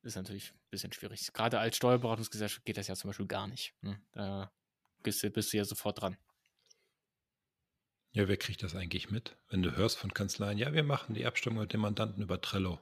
[0.01, 1.31] Ist natürlich ein bisschen schwierig.
[1.33, 3.73] Gerade als Steuerberatungsgesellschaft geht das ja zum Beispiel gar nicht.
[3.81, 4.01] Ne?
[4.11, 4.51] Da
[5.03, 6.17] bist du, bist du ja sofort dran.
[8.11, 9.35] Ja, wer kriegt das eigentlich mit?
[9.49, 12.79] Wenn du hörst von Kanzleien, ja, wir machen die Abstimmung mit dem Mandanten über Trello.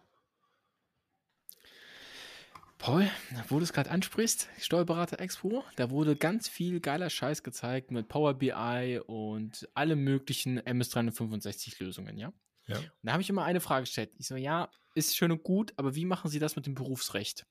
[2.77, 3.10] Paul,
[3.49, 8.08] wo du es gerade ansprichst, Steuerberater Expo, da wurde ganz viel geiler Scheiß gezeigt mit
[8.08, 12.32] Power BI und alle möglichen MS365 Lösungen, ja?
[12.67, 12.77] Ja.
[12.77, 14.12] Und da habe ich immer eine Frage gestellt.
[14.17, 17.45] Ich so, ja, ist schön und gut, aber wie machen Sie das mit dem Berufsrecht?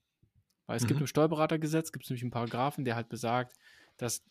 [0.66, 0.88] Weil es mhm.
[0.88, 3.56] gibt im Steuerberatergesetz, gibt es nämlich einen Paragraphen, der halt besagt,
[3.96, 4.24] dass,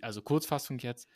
[0.00, 1.08] also Kurzfassung jetzt,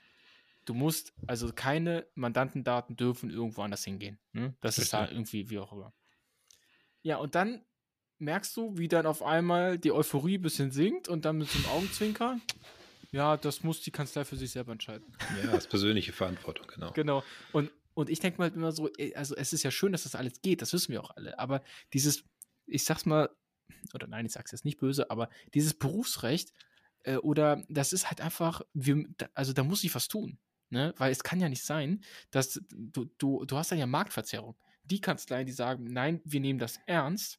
[0.65, 4.19] du musst, also keine Mandantendaten dürfen irgendwo anders hingehen.
[4.33, 4.55] Ne?
[4.61, 4.85] Das Richtig.
[4.85, 5.93] ist da irgendwie, wie auch immer.
[7.03, 7.65] Ja, und dann
[8.19, 11.59] merkst du, wie dann auf einmal die Euphorie ein bisschen sinkt und dann mit so
[11.59, 12.39] einem Augenzwinker,
[13.13, 15.07] ja, das muss die Kanzlei für sich selber entscheiden.
[15.43, 16.93] Ja, das ist persönliche Verantwortung, genau.
[16.93, 17.23] Genau.
[17.53, 20.43] Und und ich denke mal immer so, also es ist ja schön, dass das alles
[20.43, 21.39] geht, das wissen wir auch alle.
[21.39, 22.25] Aber dieses,
[22.67, 23.31] ich sag's mal,
[23.95, 26.53] oder nein, ich sag's jetzt nicht böse, aber dieses Berufsrecht
[27.05, 30.39] äh, oder das ist halt einfach, wir, also da muss ich was tun.
[30.71, 30.93] Ne?
[30.97, 34.57] Weil es kann ja nicht sein, dass du, du, du hast dann ja Marktverzerrung.
[34.85, 37.39] Die Kanzleien, die sagen, nein, wir nehmen das ernst,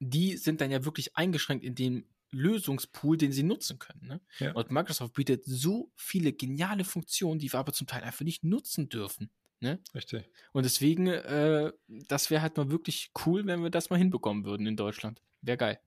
[0.00, 4.06] die sind dann ja wirklich eingeschränkt in dem Lösungspool, den sie nutzen können.
[4.06, 4.20] Ne?
[4.38, 4.52] Ja.
[4.52, 8.88] Und Microsoft bietet so viele geniale Funktionen, die wir aber zum Teil einfach nicht nutzen
[8.88, 9.30] dürfen.
[9.62, 9.78] Ne?
[9.94, 10.28] Richtig.
[10.50, 14.66] Und deswegen, äh, das wäre halt mal wirklich cool, wenn wir das mal hinbekommen würden
[14.66, 15.22] in Deutschland.
[15.40, 15.80] Wäre geil.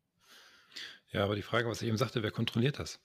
[1.11, 3.01] Ja, aber die Frage, was ich eben sagte, wer kontrolliert das?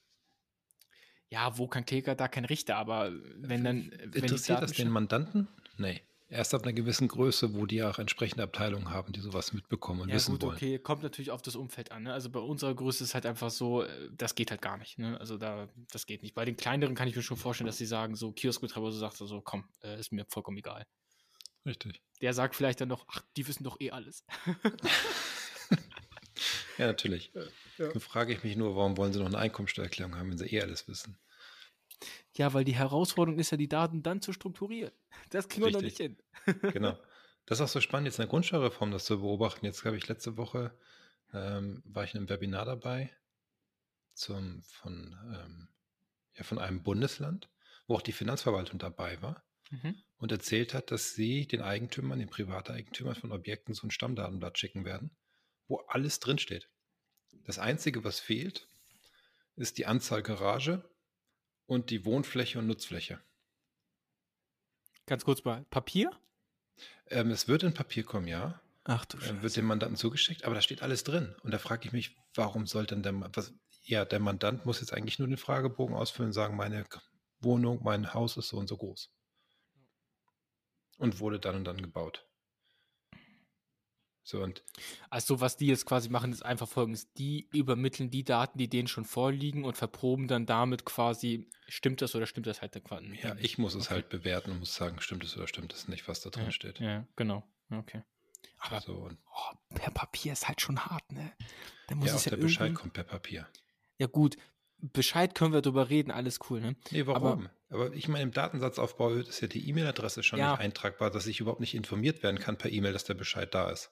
[1.29, 3.91] Ja, wo kein Kläger, da kein Richter, aber wenn dann.
[3.99, 5.49] Wenn Interessiert das den Mandanten?
[5.77, 6.01] Nee.
[6.31, 10.07] Erst ab einer gewissen Größe, wo die auch entsprechende Abteilungen haben, die sowas mitbekommen und
[10.07, 10.55] ja, wissen gut, wollen.
[10.55, 12.03] okay, kommt natürlich auf das Umfeld an.
[12.03, 12.13] Ne?
[12.13, 14.97] Also bei unserer Größe ist halt einfach so, äh, das geht halt gar nicht.
[14.97, 15.19] Ne?
[15.19, 16.33] Also da, das geht nicht.
[16.33, 19.17] Bei den kleineren kann ich mir schon vorstellen, dass sie sagen, so Kioskbetreiber so sagt,
[19.17, 20.87] so also, komm, äh, ist mir vollkommen egal.
[21.65, 22.01] Richtig.
[22.21, 24.23] Der sagt vielleicht dann noch, ach, die wissen doch eh alles.
[26.77, 27.33] ja, natürlich.
[27.77, 27.89] Ja.
[27.89, 30.61] Dann frage ich mich nur, warum wollen sie noch eine Einkommensteuererklärung haben, wenn sie eh
[30.61, 31.17] alles wissen?
[32.35, 34.93] Ja, weil die Herausforderung ist ja, die Daten dann zu strukturieren.
[35.29, 36.17] Das kriegen wir noch nicht hin.
[36.73, 36.97] genau.
[37.47, 39.65] Das ist auch so spannend, jetzt in der Grundsteuerreform das zu beobachten.
[39.65, 40.77] Jetzt habe ich letzte Woche,
[41.33, 43.11] ähm, war ich in einem Webinar dabei
[44.13, 45.67] zum, von, ähm,
[46.35, 47.49] ja, von einem Bundesland,
[47.87, 49.95] wo auch die Finanzverwaltung dabei war mhm.
[50.17, 54.85] und erzählt hat, dass sie den Eigentümern, den Privateigentümern von Objekten so ein Stammdatenblatt schicken
[54.85, 55.11] werden,
[55.67, 56.69] wo alles drinsteht.
[57.45, 58.67] Das Einzige, was fehlt,
[59.55, 60.89] ist die Anzahl Garage
[61.65, 63.19] und die Wohnfläche und Nutzfläche.
[65.05, 66.11] Ganz kurz mal, Papier?
[67.07, 68.61] Ähm, es wird in Papier kommen, ja.
[68.83, 69.41] Ach du Scheiße.
[69.41, 71.35] Wird dem Mandanten zugeschickt, aber da steht alles drin.
[71.43, 74.93] Und da frage ich mich, warum soll denn der, was, ja, der Mandant muss jetzt
[74.93, 76.85] eigentlich nur den Fragebogen ausfüllen und sagen, meine
[77.39, 79.11] Wohnung, mein Haus ist so und so groß.
[80.97, 82.27] Und wurde dann und dann gebaut.
[84.23, 84.63] So und
[85.09, 87.11] also was die jetzt quasi machen, ist einfach folgendes.
[87.13, 92.13] Die übermitteln die Daten, die denen schon vorliegen und verproben dann damit quasi, stimmt das
[92.15, 93.23] oder stimmt das halt quasi nicht.
[93.23, 93.83] Ja, ich muss okay.
[93.83, 96.45] es halt bewerten und muss sagen, stimmt es oder stimmt es nicht, was da drin
[96.45, 96.79] ja, steht.
[96.79, 97.43] Ja, genau.
[97.71, 98.03] Okay.
[98.59, 101.31] Aber so, oh, per Papier ist halt schon hart, ne?
[101.87, 103.47] Da muss ja, auch ja der Bescheid kommt per Papier.
[103.97, 104.37] Ja, gut.
[104.77, 106.75] Bescheid können wir darüber reden, alles cool, ne?
[106.91, 107.49] Nee, warum?
[107.69, 110.51] Aber, aber ich meine, im Datensatzaufbau ist ja die E-Mail-Adresse schon ja.
[110.51, 113.69] nicht eintragbar, dass ich überhaupt nicht informiert werden kann per E-Mail, dass der Bescheid da
[113.69, 113.91] ist.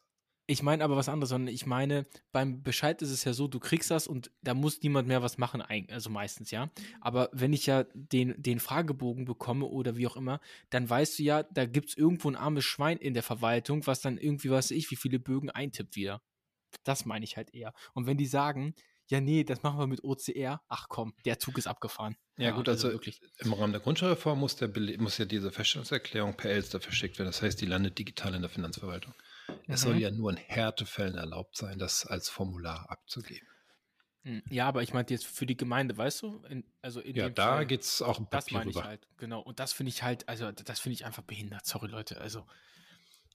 [0.50, 3.60] Ich meine aber was anderes, sondern ich meine, beim Bescheid ist es ja so, du
[3.60, 6.72] kriegst das und da muss niemand mehr was machen, also meistens, ja.
[7.02, 11.24] Aber wenn ich ja den, den Fragebogen bekomme oder wie auch immer, dann weißt du
[11.24, 14.72] ja, da gibt es irgendwo ein armes Schwein in der Verwaltung, was dann irgendwie, weiß
[14.72, 16.20] ich, wie viele Bögen eintippt wieder.
[16.84, 17.72] Das meine ich halt eher.
[17.94, 18.74] Und wenn die sagen,
[19.06, 20.62] ja, nee, das machen wir mit OCR.
[20.68, 22.16] Ach komm, der Zug ist abgefahren.
[22.38, 23.22] Ja, ja gut, also, also, wirklich.
[23.38, 27.30] im Rahmen der Grundsteuerreform muss, der, muss ja diese Feststellungserklärung per Elster verschickt werden.
[27.30, 29.14] Das heißt, die landet digital in der Finanzverwaltung.
[29.68, 30.00] Es soll mhm.
[30.00, 33.48] ja nur in Härtefällen erlaubt sein, das als Formular abzugeben.
[34.24, 36.44] Hm, ja, aber ich meinte jetzt für die Gemeinde, weißt du?
[36.50, 39.42] In, also in ja, da geht es auch um Papier Das meine ich halt, genau.
[39.42, 41.66] Und das finde ich halt, also das finde ich einfach behindert.
[41.66, 42.20] Sorry, Leute.
[42.20, 42.46] Also.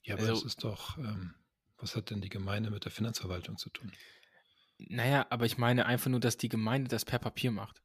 [0.02, 1.34] Ja, aber also, das ist doch, ähm,
[1.78, 3.92] was hat denn die Gemeinde mit der Finanzverwaltung zu tun?
[4.78, 7.82] Naja, aber ich meine einfach nur, dass die Gemeinde das per Papier macht.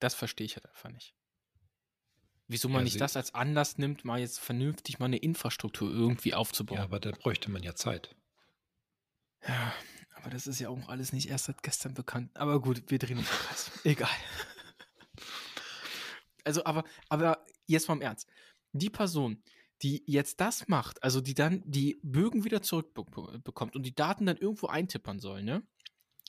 [0.00, 1.14] Das verstehe ich halt einfach nicht.
[2.52, 6.34] Wieso man ja, nicht das als Anlass nimmt, mal jetzt vernünftig mal eine Infrastruktur irgendwie
[6.34, 6.76] aufzubauen.
[6.76, 8.14] Ja, aber da bräuchte man ja Zeit.
[9.48, 9.72] Ja,
[10.16, 12.30] aber das ist ja auch alles nicht erst seit gestern bekannt.
[12.34, 13.70] Aber gut, wir drehen uns krass.
[13.84, 14.10] Egal.
[16.44, 18.28] Also, aber, aber jetzt mal im Ernst.
[18.72, 19.42] Die Person,
[19.82, 24.36] die jetzt das macht, also die dann die Bögen wieder zurückbekommt und die Daten dann
[24.36, 25.62] irgendwo eintippern soll, ne?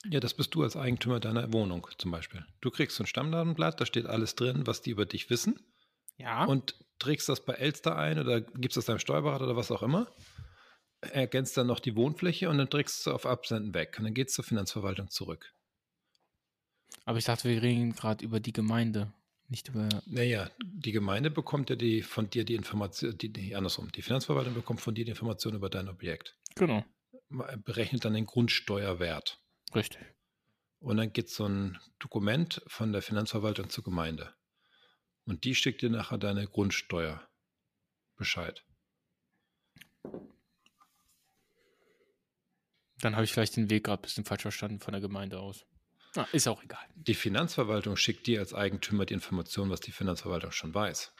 [0.05, 2.45] Ja, das bist du als Eigentümer deiner Wohnung zum Beispiel.
[2.61, 5.59] Du kriegst so ein Stammdatenblatt, da steht alles drin, was die über dich wissen.
[6.17, 6.45] Ja.
[6.45, 10.11] Und trägst das bei Elster ein oder gibst das deinem Steuerberater oder was auch immer.
[11.01, 13.95] Ergänzt dann noch die Wohnfläche und dann trägst du auf Absenden weg.
[13.97, 15.53] Und dann geht es zur Finanzverwaltung zurück.
[17.05, 19.11] Aber ich dachte, wir reden gerade über die Gemeinde,
[19.49, 19.89] nicht über.
[20.05, 23.91] Naja, die Gemeinde bekommt ja die von dir die Information, die, die andersrum.
[23.91, 26.37] Die Finanzverwaltung bekommt von dir die Information über dein Objekt.
[26.55, 26.85] Genau.
[27.65, 29.41] Berechnet dann den Grundsteuerwert.
[29.75, 30.01] Richtig.
[30.79, 34.33] Und dann geht so ein Dokument von der Finanzverwaltung zur Gemeinde.
[35.25, 37.27] Und die schickt dir nachher deine Grundsteuer
[38.17, 38.63] Bescheid.
[42.99, 45.65] Dann habe ich vielleicht den Weg gerade ein bisschen falsch verstanden von der Gemeinde aus.
[46.15, 46.85] Ah, ist auch egal.
[46.95, 51.11] Die Finanzverwaltung schickt dir als Eigentümer die Information, was die Finanzverwaltung schon weiß.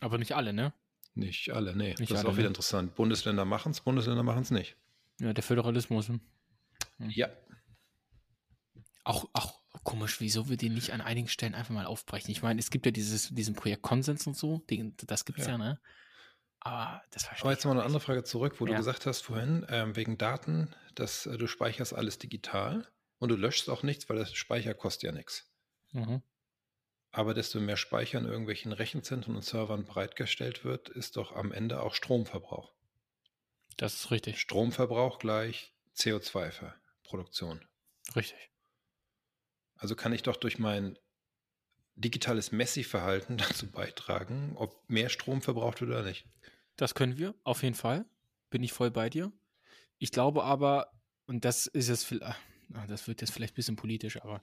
[0.00, 0.72] Aber nicht alle, ne?
[1.14, 1.94] Nicht alle, nee.
[1.98, 2.48] Nicht das alle, ist auch wieder ne?
[2.48, 2.94] interessant.
[2.94, 4.76] Bundesländer machen es, Bundesländer machen es nicht.
[5.18, 6.08] Ja, der Föderalismus.
[6.08, 6.20] Hm.
[6.98, 7.28] Ja.
[9.04, 9.59] Auch, auch
[9.90, 12.30] Komisch, wieso wir den nicht an einigen Stellen einfach mal aufbrechen?
[12.30, 15.46] Ich meine, es gibt ja dieses, diesen Projekt Konsens und so, den, das gibt es
[15.46, 15.52] ja.
[15.52, 15.58] ja.
[15.58, 15.80] ne?
[16.60, 18.70] Aber das war Aber jetzt mal eine andere Frage zurück, wo ja.
[18.70, 22.86] du gesagt hast vorhin, ähm, wegen Daten, dass äh, du speicherst alles digital
[23.18, 25.50] und du löschst auch nichts, weil das Speicher kostet ja nichts.
[25.90, 26.22] Mhm.
[27.10, 31.82] Aber desto mehr Speicher in irgendwelchen Rechenzentren und Servern bereitgestellt wird, ist doch am Ende
[31.82, 32.72] auch Stromverbrauch.
[33.76, 34.40] Das ist richtig.
[34.40, 37.66] Stromverbrauch gleich CO2-Produktion.
[38.14, 38.50] Richtig.
[39.80, 40.98] Also kann ich doch durch mein
[41.96, 46.26] digitales Messi-Verhalten dazu beitragen, ob mehr Strom verbraucht wird oder nicht.
[46.76, 48.06] Das können wir, auf jeden Fall.
[48.50, 49.32] Bin ich voll bei dir.
[49.98, 50.92] Ich glaube aber,
[51.26, 52.36] und das ist jetzt, ah,
[52.86, 54.42] das wird jetzt vielleicht ein bisschen politisch, aber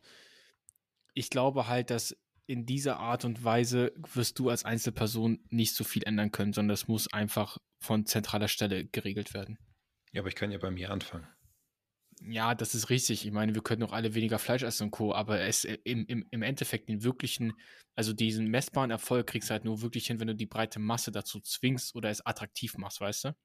[1.14, 5.84] ich glaube halt, dass in dieser Art und Weise wirst du als Einzelperson nicht so
[5.84, 9.58] viel ändern können, sondern es muss einfach von zentraler Stelle geregelt werden.
[10.14, 11.28] Ja, aber ich kann ja bei mir anfangen.
[12.22, 13.26] Ja, das ist richtig.
[13.26, 16.06] Ich meine, wir könnten auch alle weniger Fleisch essen und Co., aber es äh, im,
[16.08, 17.54] im, im Endeffekt den wirklichen,
[17.96, 21.12] also diesen messbaren Erfolg kriegst du halt nur wirklich hin, wenn du die breite Masse
[21.12, 23.36] dazu zwingst oder es attraktiv machst, weißt du?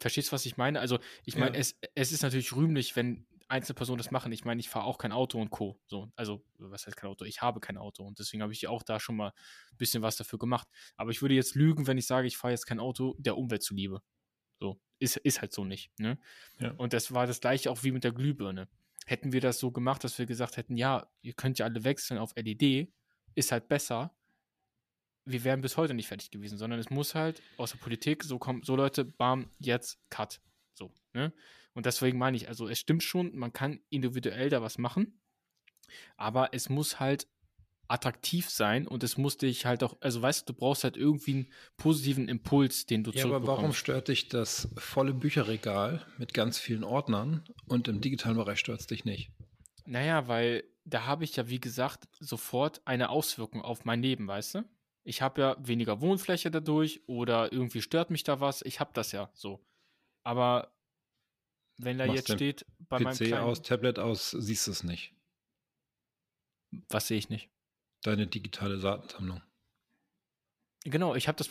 [0.00, 0.80] Verstehst du, was ich meine?
[0.80, 1.60] Also, ich meine, ja.
[1.60, 4.32] es, es ist natürlich rühmlich, wenn Einzelpersonen das machen.
[4.32, 5.78] Ich meine, ich fahre auch kein Auto und Co.
[5.86, 7.24] So, also, was heißt kein Auto?
[7.24, 9.28] Ich habe kein Auto und deswegen habe ich auch da schon mal
[9.72, 10.68] ein bisschen was dafür gemacht.
[10.96, 13.62] Aber ich würde jetzt lügen, wenn ich sage, ich fahre jetzt kein Auto der Umwelt
[13.62, 14.00] zuliebe.
[14.60, 15.90] So, ist, ist halt so nicht.
[15.98, 16.18] Ne?
[16.58, 16.72] Ja.
[16.72, 18.68] Und das war das gleiche auch wie mit der Glühbirne.
[19.06, 22.18] Hätten wir das so gemacht, dass wir gesagt hätten, ja, ihr könnt ja alle wechseln
[22.18, 22.92] auf LED,
[23.34, 24.14] ist halt besser.
[25.24, 28.38] Wir wären bis heute nicht fertig gewesen, sondern es muss halt aus der Politik so
[28.38, 30.40] kommen, so Leute, bam, jetzt Cut.
[30.74, 31.32] So, ne?
[31.72, 35.20] Und deswegen meine ich, also es stimmt schon, man kann individuell da was machen,
[36.16, 37.26] Aber es muss halt
[37.90, 41.32] attraktiv sein und es muss dich halt auch, also weißt du, du brauchst halt irgendwie
[41.32, 46.58] einen positiven Impuls, den du Ja, aber warum stört dich das volle Bücherregal mit ganz
[46.58, 49.32] vielen Ordnern und im digitalen Bereich stört es dich nicht?
[49.86, 54.56] Naja, weil da habe ich ja, wie gesagt, sofort eine Auswirkung auf mein Leben, weißt
[54.56, 54.64] du?
[55.02, 58.62] Ich habe ja weniger Wohnfläche dadurch oder irgendwie stört mich da was.
[58.62, 59.64] Ich habe das ja so.
[60.22, 60.72] Aber
[61.78, 65.14] wenn da jetzt steht, bei PC meinem PC aus, Tablet aus, siehst du es nicht.
[66.88, 67.50] Was sehe ich nicht?
[68.02, 69.42] Deine digitale Datensammlung.
[70.84, 71.50] Genau, ich habe das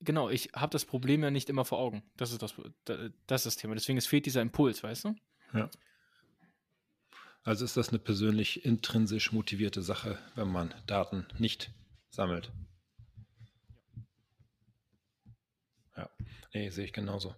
[0.00, 2.04] genau, ich habe das Problem ja nicht immer vor Augen.
[2.16, 3.74] Das ist das, das ist das Thema.
[3.74, 5.16] Deswegen es fehlt dieser Impuls, weißt du?
[5.52, 5.70] Ja.
[7.42, 11.72] Also ist das eine persönlich intrinsisch motivierte Sache, wenn man Daten nicht
[12.10, 12.52] sammelt.
[15.96, 16.08] Ja,
[16.54, 17.34] nee, sehe ich genauso.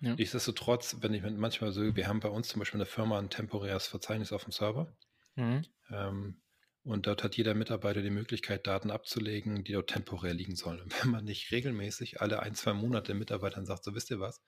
[0.00, 0.14] Ja.
[0.14, 3.86] Nichtsdestotrotz, wenn ich manchmal so, wir haben bei uns zum Beispiel eine Firma ein temporäres
[3.86, 4.92] Verzeichnis auf dem Server.
[5.36, 5.62] Mhm.
[5.90, 6.40] Ähm,
[6.88, 10.80] und dort hat jeder Mitarbeiter die Möglichkeit, Daten abzulegen, die dort temporär liegen sollen.
[10.80, 14.40] Und wenn man nicht regelmäßig alle ein, zwei Monate Mitarbeitern sagt, so wisst ihr was,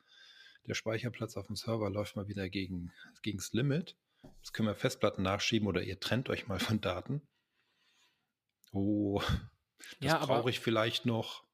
[0.66, 3.94] der Speicherplatz auf dem Server läuft mal wieder gegen, gegens Limit.
[4.40, 7.20] Das können wir Festplatten nachschieben oder ihr trennt euch mal von Daten.
[8.72, 9.20] Oh,
[10.00, 11.44] das ja, brauche ich vielleicht noch.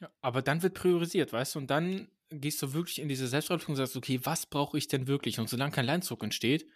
[0.00, 3.74] Ja, aber dann wird priorisiert, weißt du, und dann gehst du wirklich in diese Selbstreflexion
[3.74, 5.38] und sagst, okay, was brauche ich denn wirklich?
[5.38, 6.66] Und solange kein Leinzug entsteht,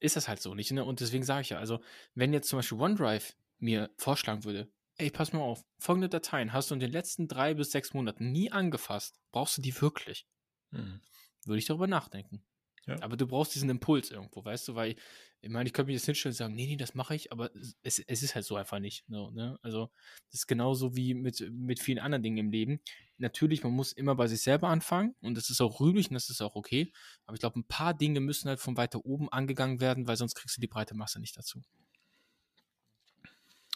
[0.00, 0.70] ist das halt so nicht.
[0.72, 0.84] Ne?
[0.84, 1.80] Und deswegen sage ich ja, also,
[2.14, 6.70] wenn jetzt zum Beispiel OneDrive mir vorschlagen würde, ey, pass mal auf, folgende Dateien hast
[6.70, 10.26] du in den letzten drei bis sechs Monaten nie angefasst, brauchst du die wirklich?
[10.70, 11.00] Mhm.
[11.44, 12.44] Würde ich darüber nachdenken.
[12.86, 13.02] Ja.
[13.02, 14.94] Aber du brauchst diesen Impuls irgendwo, weißt du, weil
[15.40, 17.50] ich meine, ich könnte mich jetzt hinstellen und sagen, nee, nee, das mache ich, aber
[17.82, 19.04] es, es ist halt so einfach nicht.
[19.08, 19.58] So, ne?
[19.62, 19.90] Also,
[20.30, 22.80] das ist genauso wie mit, mit vielen anderen Dingen im Leben.
[23.18, 26.30] Natürlich, man muss immer bei sich selber anfangen und das ist auch rühmlich und das
[26.30, 26.92] ist auch okay.
[27.26, 30.34] Aber ich glaube, ein paar Dinge müssen halt von weiter oben angegangen werden, weil sonst
[30.34, 31.62] kriegst du die breite Masse nicht dazu.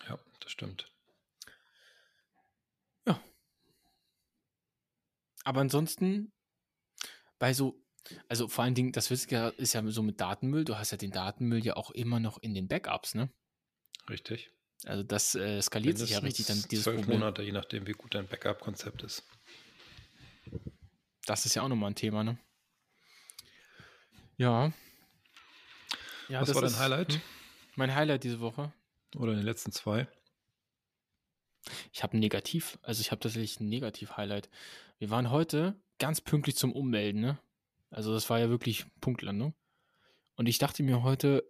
[0.09, 0.93] Ja, das stimmt.
[3.07, 3.21] Ja.
[5.45, 6.33] Aber ansonsten,
[7.39, 7.81] bei so
[8.29, 9.53] also vor allen Dingen, das ist ja
[9.87, 13.15] so mit Datenmüll, du hast ja den Datenmüll ja auch immer noch in den Backups,
[13.15, 13.31] ne?
[14.09, 14.51] Richtig.
[14.85, 17.21] Also das äh, skaliert sich ja richtig dann dieses zwölf Problem.
[17.21, 19.25] Monate, je nachdem, wie gut dein Backup-Konzept ist.
[21.27, 22.39] Das ist ja auch nochmal ein Thema, ne?
[24.37, 24.73] Ja.
[26.29, 27.13] ja Was war dein ist, Highlight?
[27.13, 27.21] Hm?
[27.77, 28.73] Mein Highlight diese Woche.
[29.17, 30.09] Oder in den letzten zwei?
[31.93, 34.49] Ich habe ein Negativ, also ich habe tatsächlich ein Negativ-Highlight.
[34.99, 37.39] Wir waren heute ganz pünktlich zum Ummelden, ne?
[37.91, 39.55] Also das war ja wirklich Punktlandung.
[40.37, 41.45] Und ich dachte mir heute,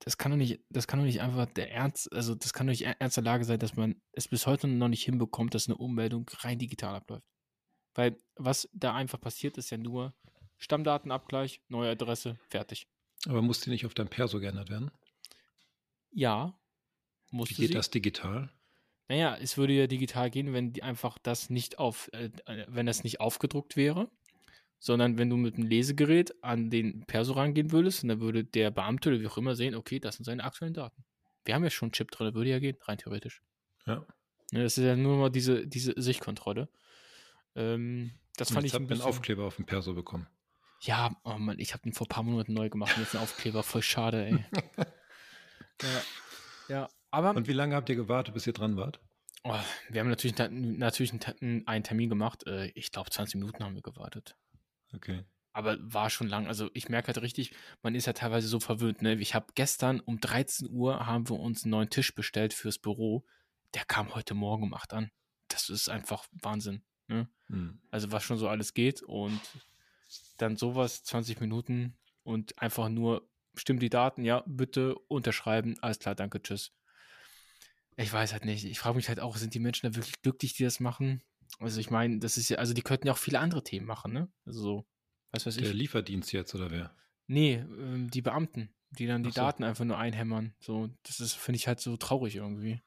[0.00, 2.72] das kann doch nicht, das kann doch nicht einfach der Ernst, also das kann doch
[2.72, 5.76] nicht ernst der Lage sein, dass man es bis heute noch nicht hinbekommt, dass eine
[5.76, 7.26] Ummeldung rein digital abläuft.
[7.94, 10.14] Weil was da einfach passiert, ist ja nur
[10.58, 12.86] Stammdatenabgleich, neue Adresse, fertig.
[13.26, 14.90] Aber muss die nicht auf dein Perso geändert werden?
[16.10, 16.58] Ja.
[17.30, 17.68] Wie geht sie?
[17.68, 18.52] das digital?
[19.08, 22.30] Naja, es würde ja digital gehen, wenn die einfach das nicht auf, äh,
[22.68, 24.10] wenn das nicht aufgedruckt wäre
[24.78, 29.08] sondern wenn du mit einem Lesegerät an den Perso rangehen würdest, dann würde der Beamte
[29.10, 31.04] oder wie auch immer sehen, okay, das sind seine aktuellen Daten.
[31.44, 33.42] Wir haben ja schon einen Chip drin, würde ja gehen, rein theoretisch.
[33.86, 34.04] Ja.
[34.52, 36.68] ja das ist ja nur mal diese, diese Sichtkontrolle.
[37.54, 38.74] Ähm, das fand ich.
[38.74, 40.26] Ich habe einen Aufkleber auf dem Perso bekommen.
[40.82, 43.24] Ja, oh Mann, ich habe den vor ein paar Monaten neu gemacht und jetzt einen
[43.24, 44.44] Aufkleber, voll schade, ey.
[45.82, 46.02] ja.
[46.68, 47.30] ja, aber.
[47.30, 49.00] Und wie lange habt ihr gewartet, bis ihr dran wart?
[49.42, 49.54] Oh,
[49.88, 52.46] wir haben natürlich, natürlich einen Termin gemacht.
[52.46, 54.36] Äh, ich glaube, 20 Minuten haben wir gewartet.
[54.94, 55.24] Okay.
[55.52, 56.46] Aber war schon lang.
[56.46, 59.00] Also ich merke halt richtig, man ist ja teilweise so verwöhnt.
[59.00, 59.14] Ne?
[59.14, 63.24] Ich habe gestern um 13 Uhr haben wir uns einen neuen Tisch bestellt fürs Büro.
[63.74, 65.10] Der kam heute Morgen um 8 an.
[65.48, 66.82] Das ist einfach Wahnsinn.
[67.08, 67.28] Ne?
[67.48, 67.80] Hm.
[67.90, 69.40] Also was schon so alles geht und
[70.36, 76.14] dann sowas, 20 Minuten und einfach nur, stimmt die Daten, ja, bitte unterschreiben, alles klar,
[76.14, 76.72] danke, tschüss.
[77.96, 78.64] Ich weiß halt nicht.
[78.64, 81.22] Ich frage mich halt auch, sind die Menschen da wirklich glücklich, die das machen?
[81.58, 84.12] Also ich meine, das ist ja, also die könnten ja auch viele andere Themen machen,
[84.12, 84.30] ne?
[84.44, 84.86] Also so,
[85.32, 85.64] was weiß ich.
[85.64, 86.94] Der Lieferdienst jetzt oder wer?
[87.26, 89.40] Nee, ähm, die Beamten, die dann die so.
[89.40, 90.54] Daten einfach nur einhämmern.
[90.60, 92.80] So, das ist, finde ich halt so traurig irgendwie.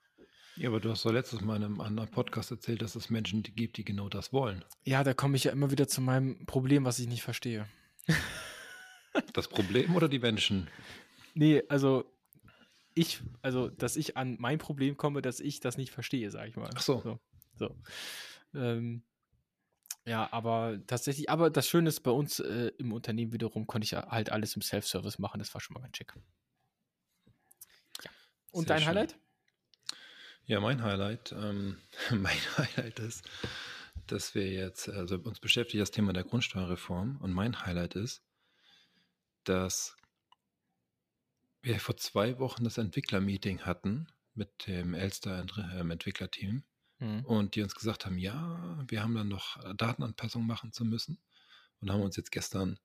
[0.55, 3.43] Ja, aber du hast doch letztes Mal in einem anderen Podcast erzählt, dass es Menschen
[3.43, 4.65] gibt, die genau das wollen.
[4.83, 7.65] Ja, da komme ich ja immer wieder zu meinem Problem, was ich nicht verstehe.
[9.33, 10.67] das Problem oder die Menschen?
[11.33, 12.11] Nee, also
[12.93, 16.57] ich, also dass ich an mein Problem komme, dass ich das nicht verstehe, sag ich
[16.57, 16.69] mal.
[16.75, 16.99] Ach so.
[17.01, 17.19] so.
[17.55, 17.75] so.
[18.53, 19.03] Ähm,
[20.05, 23.93] ja, aber tatsächlich, aber das Schöne ist, bei uns äh, im Unternehmen wiederum konnte ich
[23.93, 25.39] halt alles im Self-Service machen.
[25.39, 26.13] Das war schon mal ganz schick.
[28.03, 28.11] Ja.
[28.51, 28.87] Und Sehr dein schön.
[28.87, 29.19] Highlight?
[30.45, 31.77] Ja, mein Highlight, ähm,
[32.09, 33.23] mein Highlight ist,
[34.07, 38.23] dass wir jetzt, also uns beschäftigt das Thema der Grundsteuerreform und mein Highlight ist,
[39.43, 39.95] dass
[41.61, 46.63] wir vor zwei Wochen das Entwicklermeeting hatten mit dem Elster-Entwicklerteam ähm,
[46.99, 47.25] mhm.
[47.25, 51.17] und die uns gesagt haben, ja, wir haben dann noch Datenanpassungen machen zu müssen
[51.81, 52.79] und haben uns jetzt gestern,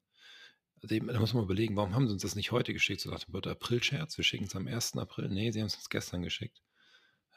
[0.83, 3.01] also da muss man überlegen, warum haben sie uns das nicht heute geschickt?
[3.01, 4.97] So nach dem April-Scherz, wir schicken es am 1.
[4.97, 5.29] April.
[5.29, 6.61] Nee, sie haben es uns gestern geschickt.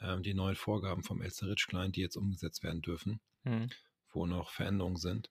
[0.02, 3.70] Ähm, die neuen Vorgaben vom Elster Rich Client, die jetzt umgesetzt werden dürfen, mhm.
[4.12, 5.30] wo noch Veränderungen sind.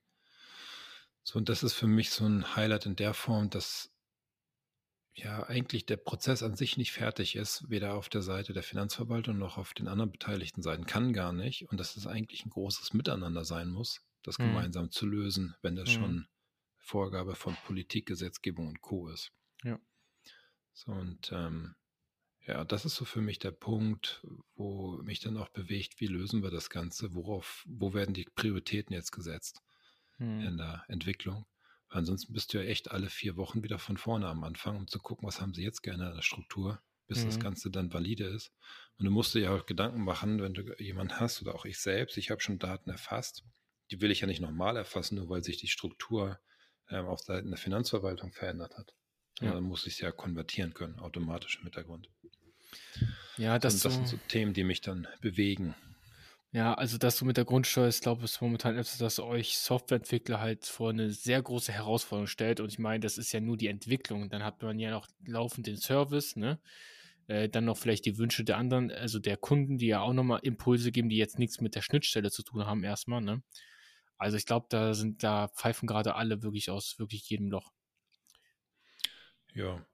[1.23, 3.91] So, und das ist für mich so ein Highlight in der Form, dass
[5.17, 9.37] ja eigentlich der Prozess an sich nicht fertig ist, weder auf der Seite der Finanzverwaltung
[9.37, 11.69] noch auf den anderen beteiligten Seiten, kann gar nicht.
[11.69, 14.45] Und dass es eigentlich ein großes Miteinander sein muss, das mhm.
[14.45, 15.93] gemeinsam zu lösen, wenn das mhm.
[15.93, 16.27] schon
[16.77, 19.09] Vorgabe von Politik, Gesetzgebung und Co.
[19.09, 19.31] ist.
[19.63, 19.79] Ja.
[20.73, 21.75] So, und ähm,
[22.45, 26.43] ja, das ist so für mich der Punkt, wo mich dann auch bewegt, wie lösen
[26.43, 29.61] wir das Ganze, worauf, wo werden die Prioritäten jetzt gesetzt?
[30.17, 30.41] hm.
[30.41, 31.45] in der Entwicklung.
[31.89, 34.87] Weil ansonsten bist du ja echt alle vier Wochen wieder von vorne am Anfang, um
[34.87, 37.25] zu gucken, was haben sie jetzt gerne in der Struktur, bis mhm.
[37.27, 38.51] das Ganze dann valide ist.
[38.97, 41.79] Und du musst dir ja auch Gedanken machen, wenn du jemanden hast oder auch ich
[41.79, 43.43] selbst, ich habe schon Daten erfasst,
[43.91, 46.39] die will ich ja nicht nochmal erfassen, nur weil sich die Struktur
[46.89, 48.93] ähm, auf Seiten der Finanzverwaltung verändert hat.
[49.39, 49.53] Ja.
[49.53, 52.09] Dann muss ich es ja konvertieren können, automatisch im Hintergrund.
[53.37, 55.75] Ja, das, das so sind so Themen, die mich dann bewegen.
[56.57, 60.39] Ja, also das so mit der Grundsteuer, ich glaube, ist momentan etwas, das euch Softwareentwickler
[60.39, 62.59] halt vor eine sehr große Herausforderung stellt.
[62.59, 64.27] Und ich meine, das ist ja nur die Entwicklung.
[64.31, 66.59] Dann hat man ja noch laufend den Service, ne?
[67.27, 70.39] Äh, dann noch vielleicht die Wünsche der anderen, also der Kunden, die ja auch nochmal
[70.41, 73.43] Impulse geben, die jetzt nichts mit der Schnittstelle zu tun haben, erstmal, ne?
[74.17, 77.71] Also ich glaube, da sind, da pfeifen gerade alle wirklich aus wirklich jedem Loch.
[79.53, 79.85] Ja,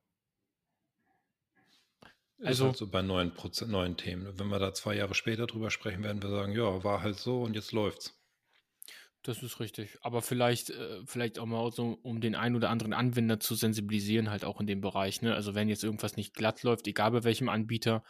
[2.47, 4.37] also halt so bei neuen, Proze neuen Themen.
[4.37, 7.41] Wenn wir da zwei Jahre später drüber sprechen, werden wir sagen, ja, war halt so
[7.43, 8.13] und jetzt läuft's.
[9.23, 9.97] Das ist richtig.
[10.01, 14.29] Aber vielleicht, äh, vielleicht auch mal so, um den einen oder anderen Anwender zu sensibilisieren,
[14.29, 15.21] halt auch in dem Bereich.
[15.21, 15.33] Ne?
[15.33, 18.03] Also wenn jetzt irgendwas nicht glatt läuft, egal bei welchem Anbieter,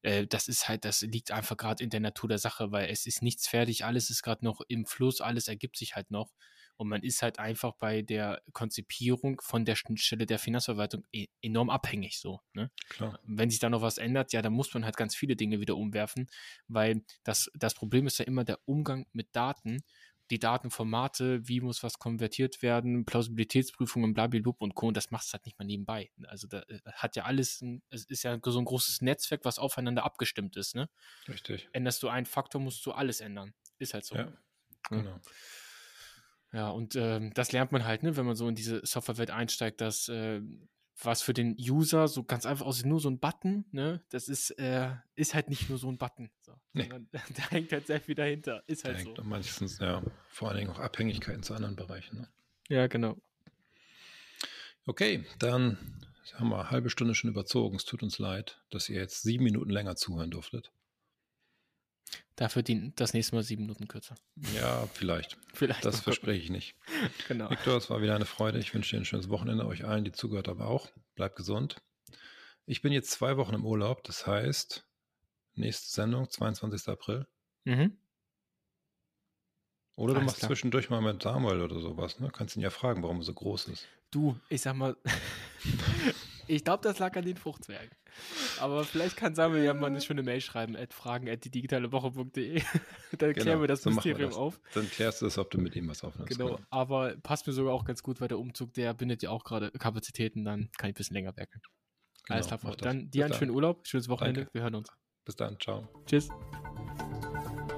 [0.00, 3.04] äh, das ist halt, das liegt einfach gerade in der Natur der Sache, weil es
[3.04, 6.32] ist nichts fertig, alles ist gerade noch im Fluss, alles ergibt sich halt noch.
[6.76, 11.70] Und man ist halt einfach bei der Konzipierung von der Schnittstelle der Finanzverwaltung e enorm
[11.70, 12.40] abhängig so.
[12.52, 12.70] Ne?
[12.88, 13.18] Klar.
[13.24, 15.76] Wenn sich da noch was ändert, ja, dann muss man halt ganz viele Dinge wieder
[15.76, 16.28] umwerfen,
[16.68, 19.84] weil das, das Problem ist ja immer der Umgang mit Daten
[20.30, 24.88] die Datenformate, wie muss was konvertiert werden, Plausibilitätsprüfungen, blablabla und Co.
[24.88, 26.10] Und das macht es halt nicht mal nebenbei.
[26.26, 29.58] Also da äh, hat ja alles, ein, es ist ja so ein großes Netzwerk, was
[29.58, 30.74] aufeinander abgestimmt ist.
[30.74, 30.88] Ne?
[31.28, 31.68] Richtig.
[31.72, 33.52] Änderst du einen Faktor, musst du alles ändern.
[33.78, 34.16] Ist halt so.
[34.16, 34.32] Ja,
[34.88, 35.10] genau.
[35.10, 35.20] Ja,
[36.70, 40.08] und ähm, das lernt man halt, ne, wenn man so in diese Softwarewelt einsteigt, dass
[40.08, 40.40] äh,
[41.02, 44.50] was für den User so ganz einfach aussieht, nur so ein Button, ne, das ist,
[44.52, 46.30] äh, ist halt nicht nur so ein Button.
[46.42, 46.54] So.
[46.72, 46.88] Nee.
[47.12, 48.62] Da hängt halt sehr viel dahinter.
[48.66, 49.24] Ist halt da hängt so.
[49.24, 52.18] meistens, ja, vor allen Dingen auch Abhängigkeiten zu anderen Bereichen.
[52.18, 52.28] Ne?
[52.68, 53.16] Ja, genau.
[54.86, 55.78] Okay, dann
[56.34, 57.76] haben wir eine halbe Stunde schon überzogen.
[57.76, 60.70] Es tut uns leid, dass ihr jetzt sieben Minuten länger zuhören durftet.
[62.36, 64.16] Dafür dient das nächste Mal sieben Minuten kürzer.
[64.54, 65.36] Ja, vielleicht.
[65.52, 66.74] vielleicht das verspreche ich nicht.
[67.28, 67.48] genau.
[67.48, 68.58] Victor, es war wieder eine Freude.
[68.58, 70.90] Ich wünsche dir ein schönes Wochenende, euch allen, die zugehört haben, auch.
[71.14, 71.76] Bleibt gesund.
[72.66, 74.84] Ich bin jetzt zwei Wochen im Urlaub, das heißt,
[75.54, 76.88] nächste Sendung, 22.
[76.88, 77.26] April.
[77.64, 77.96] Mhm.
[79.96, 80.48] Oder du Alles machst klar.
[80.48, 82.30] zwischendurch mal mit Samuel oder sowas, ne?
[82.32, 83.86] Kannst ihn ja fragen, warum er so groß ist.
[84.10, 84.96] Du, ich sag mal,
[86.46, 87.90] ich glaube, das lag an den Fruchtzwergen.
[88.60, 91.90] Aber vielleicht kann Samuel ja mal eine schöne Mail schreiben, at fragen at die digitale
[91.90, 92.62] Woche.de.
[93.18, 94.38] Dann genau, klären wir das so Mysterium das.
[94.38, 94.60] auf.
[94.74, 96.36] Dann klärst du es, ob du mit ihm was aufnimmst.
[96.36, 99.30] Genau, genau, aber passt mir sogar auch ganz gut, weil der Umzug, der bindet ja
[99.30, 101.62] auch gerade Kapazitäten, dann kann ich ein bisschen länger werkeln.
[102.26, 104.54] Genau, Alles klar, dann dir einen schönen Urlaub, schönes Wochenende, Danke.
[104.54, 104.88] wir hören uns.
[105.24, 105.88] Bis dann, ciao.
[106.06, 106.28] Tschüss.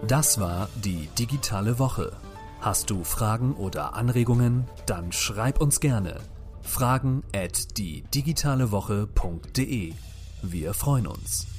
[0.07, 2.17] Das war die digitale Woche.
[2.61, 4.67] Hast du Fragen oder Anregungen?
[4.87, 6.21] Dann schreib uns gerne.
[6.67, 9.95] Fragen at die digitale Woche.de
[10.43, 11.56] wir freuen uns.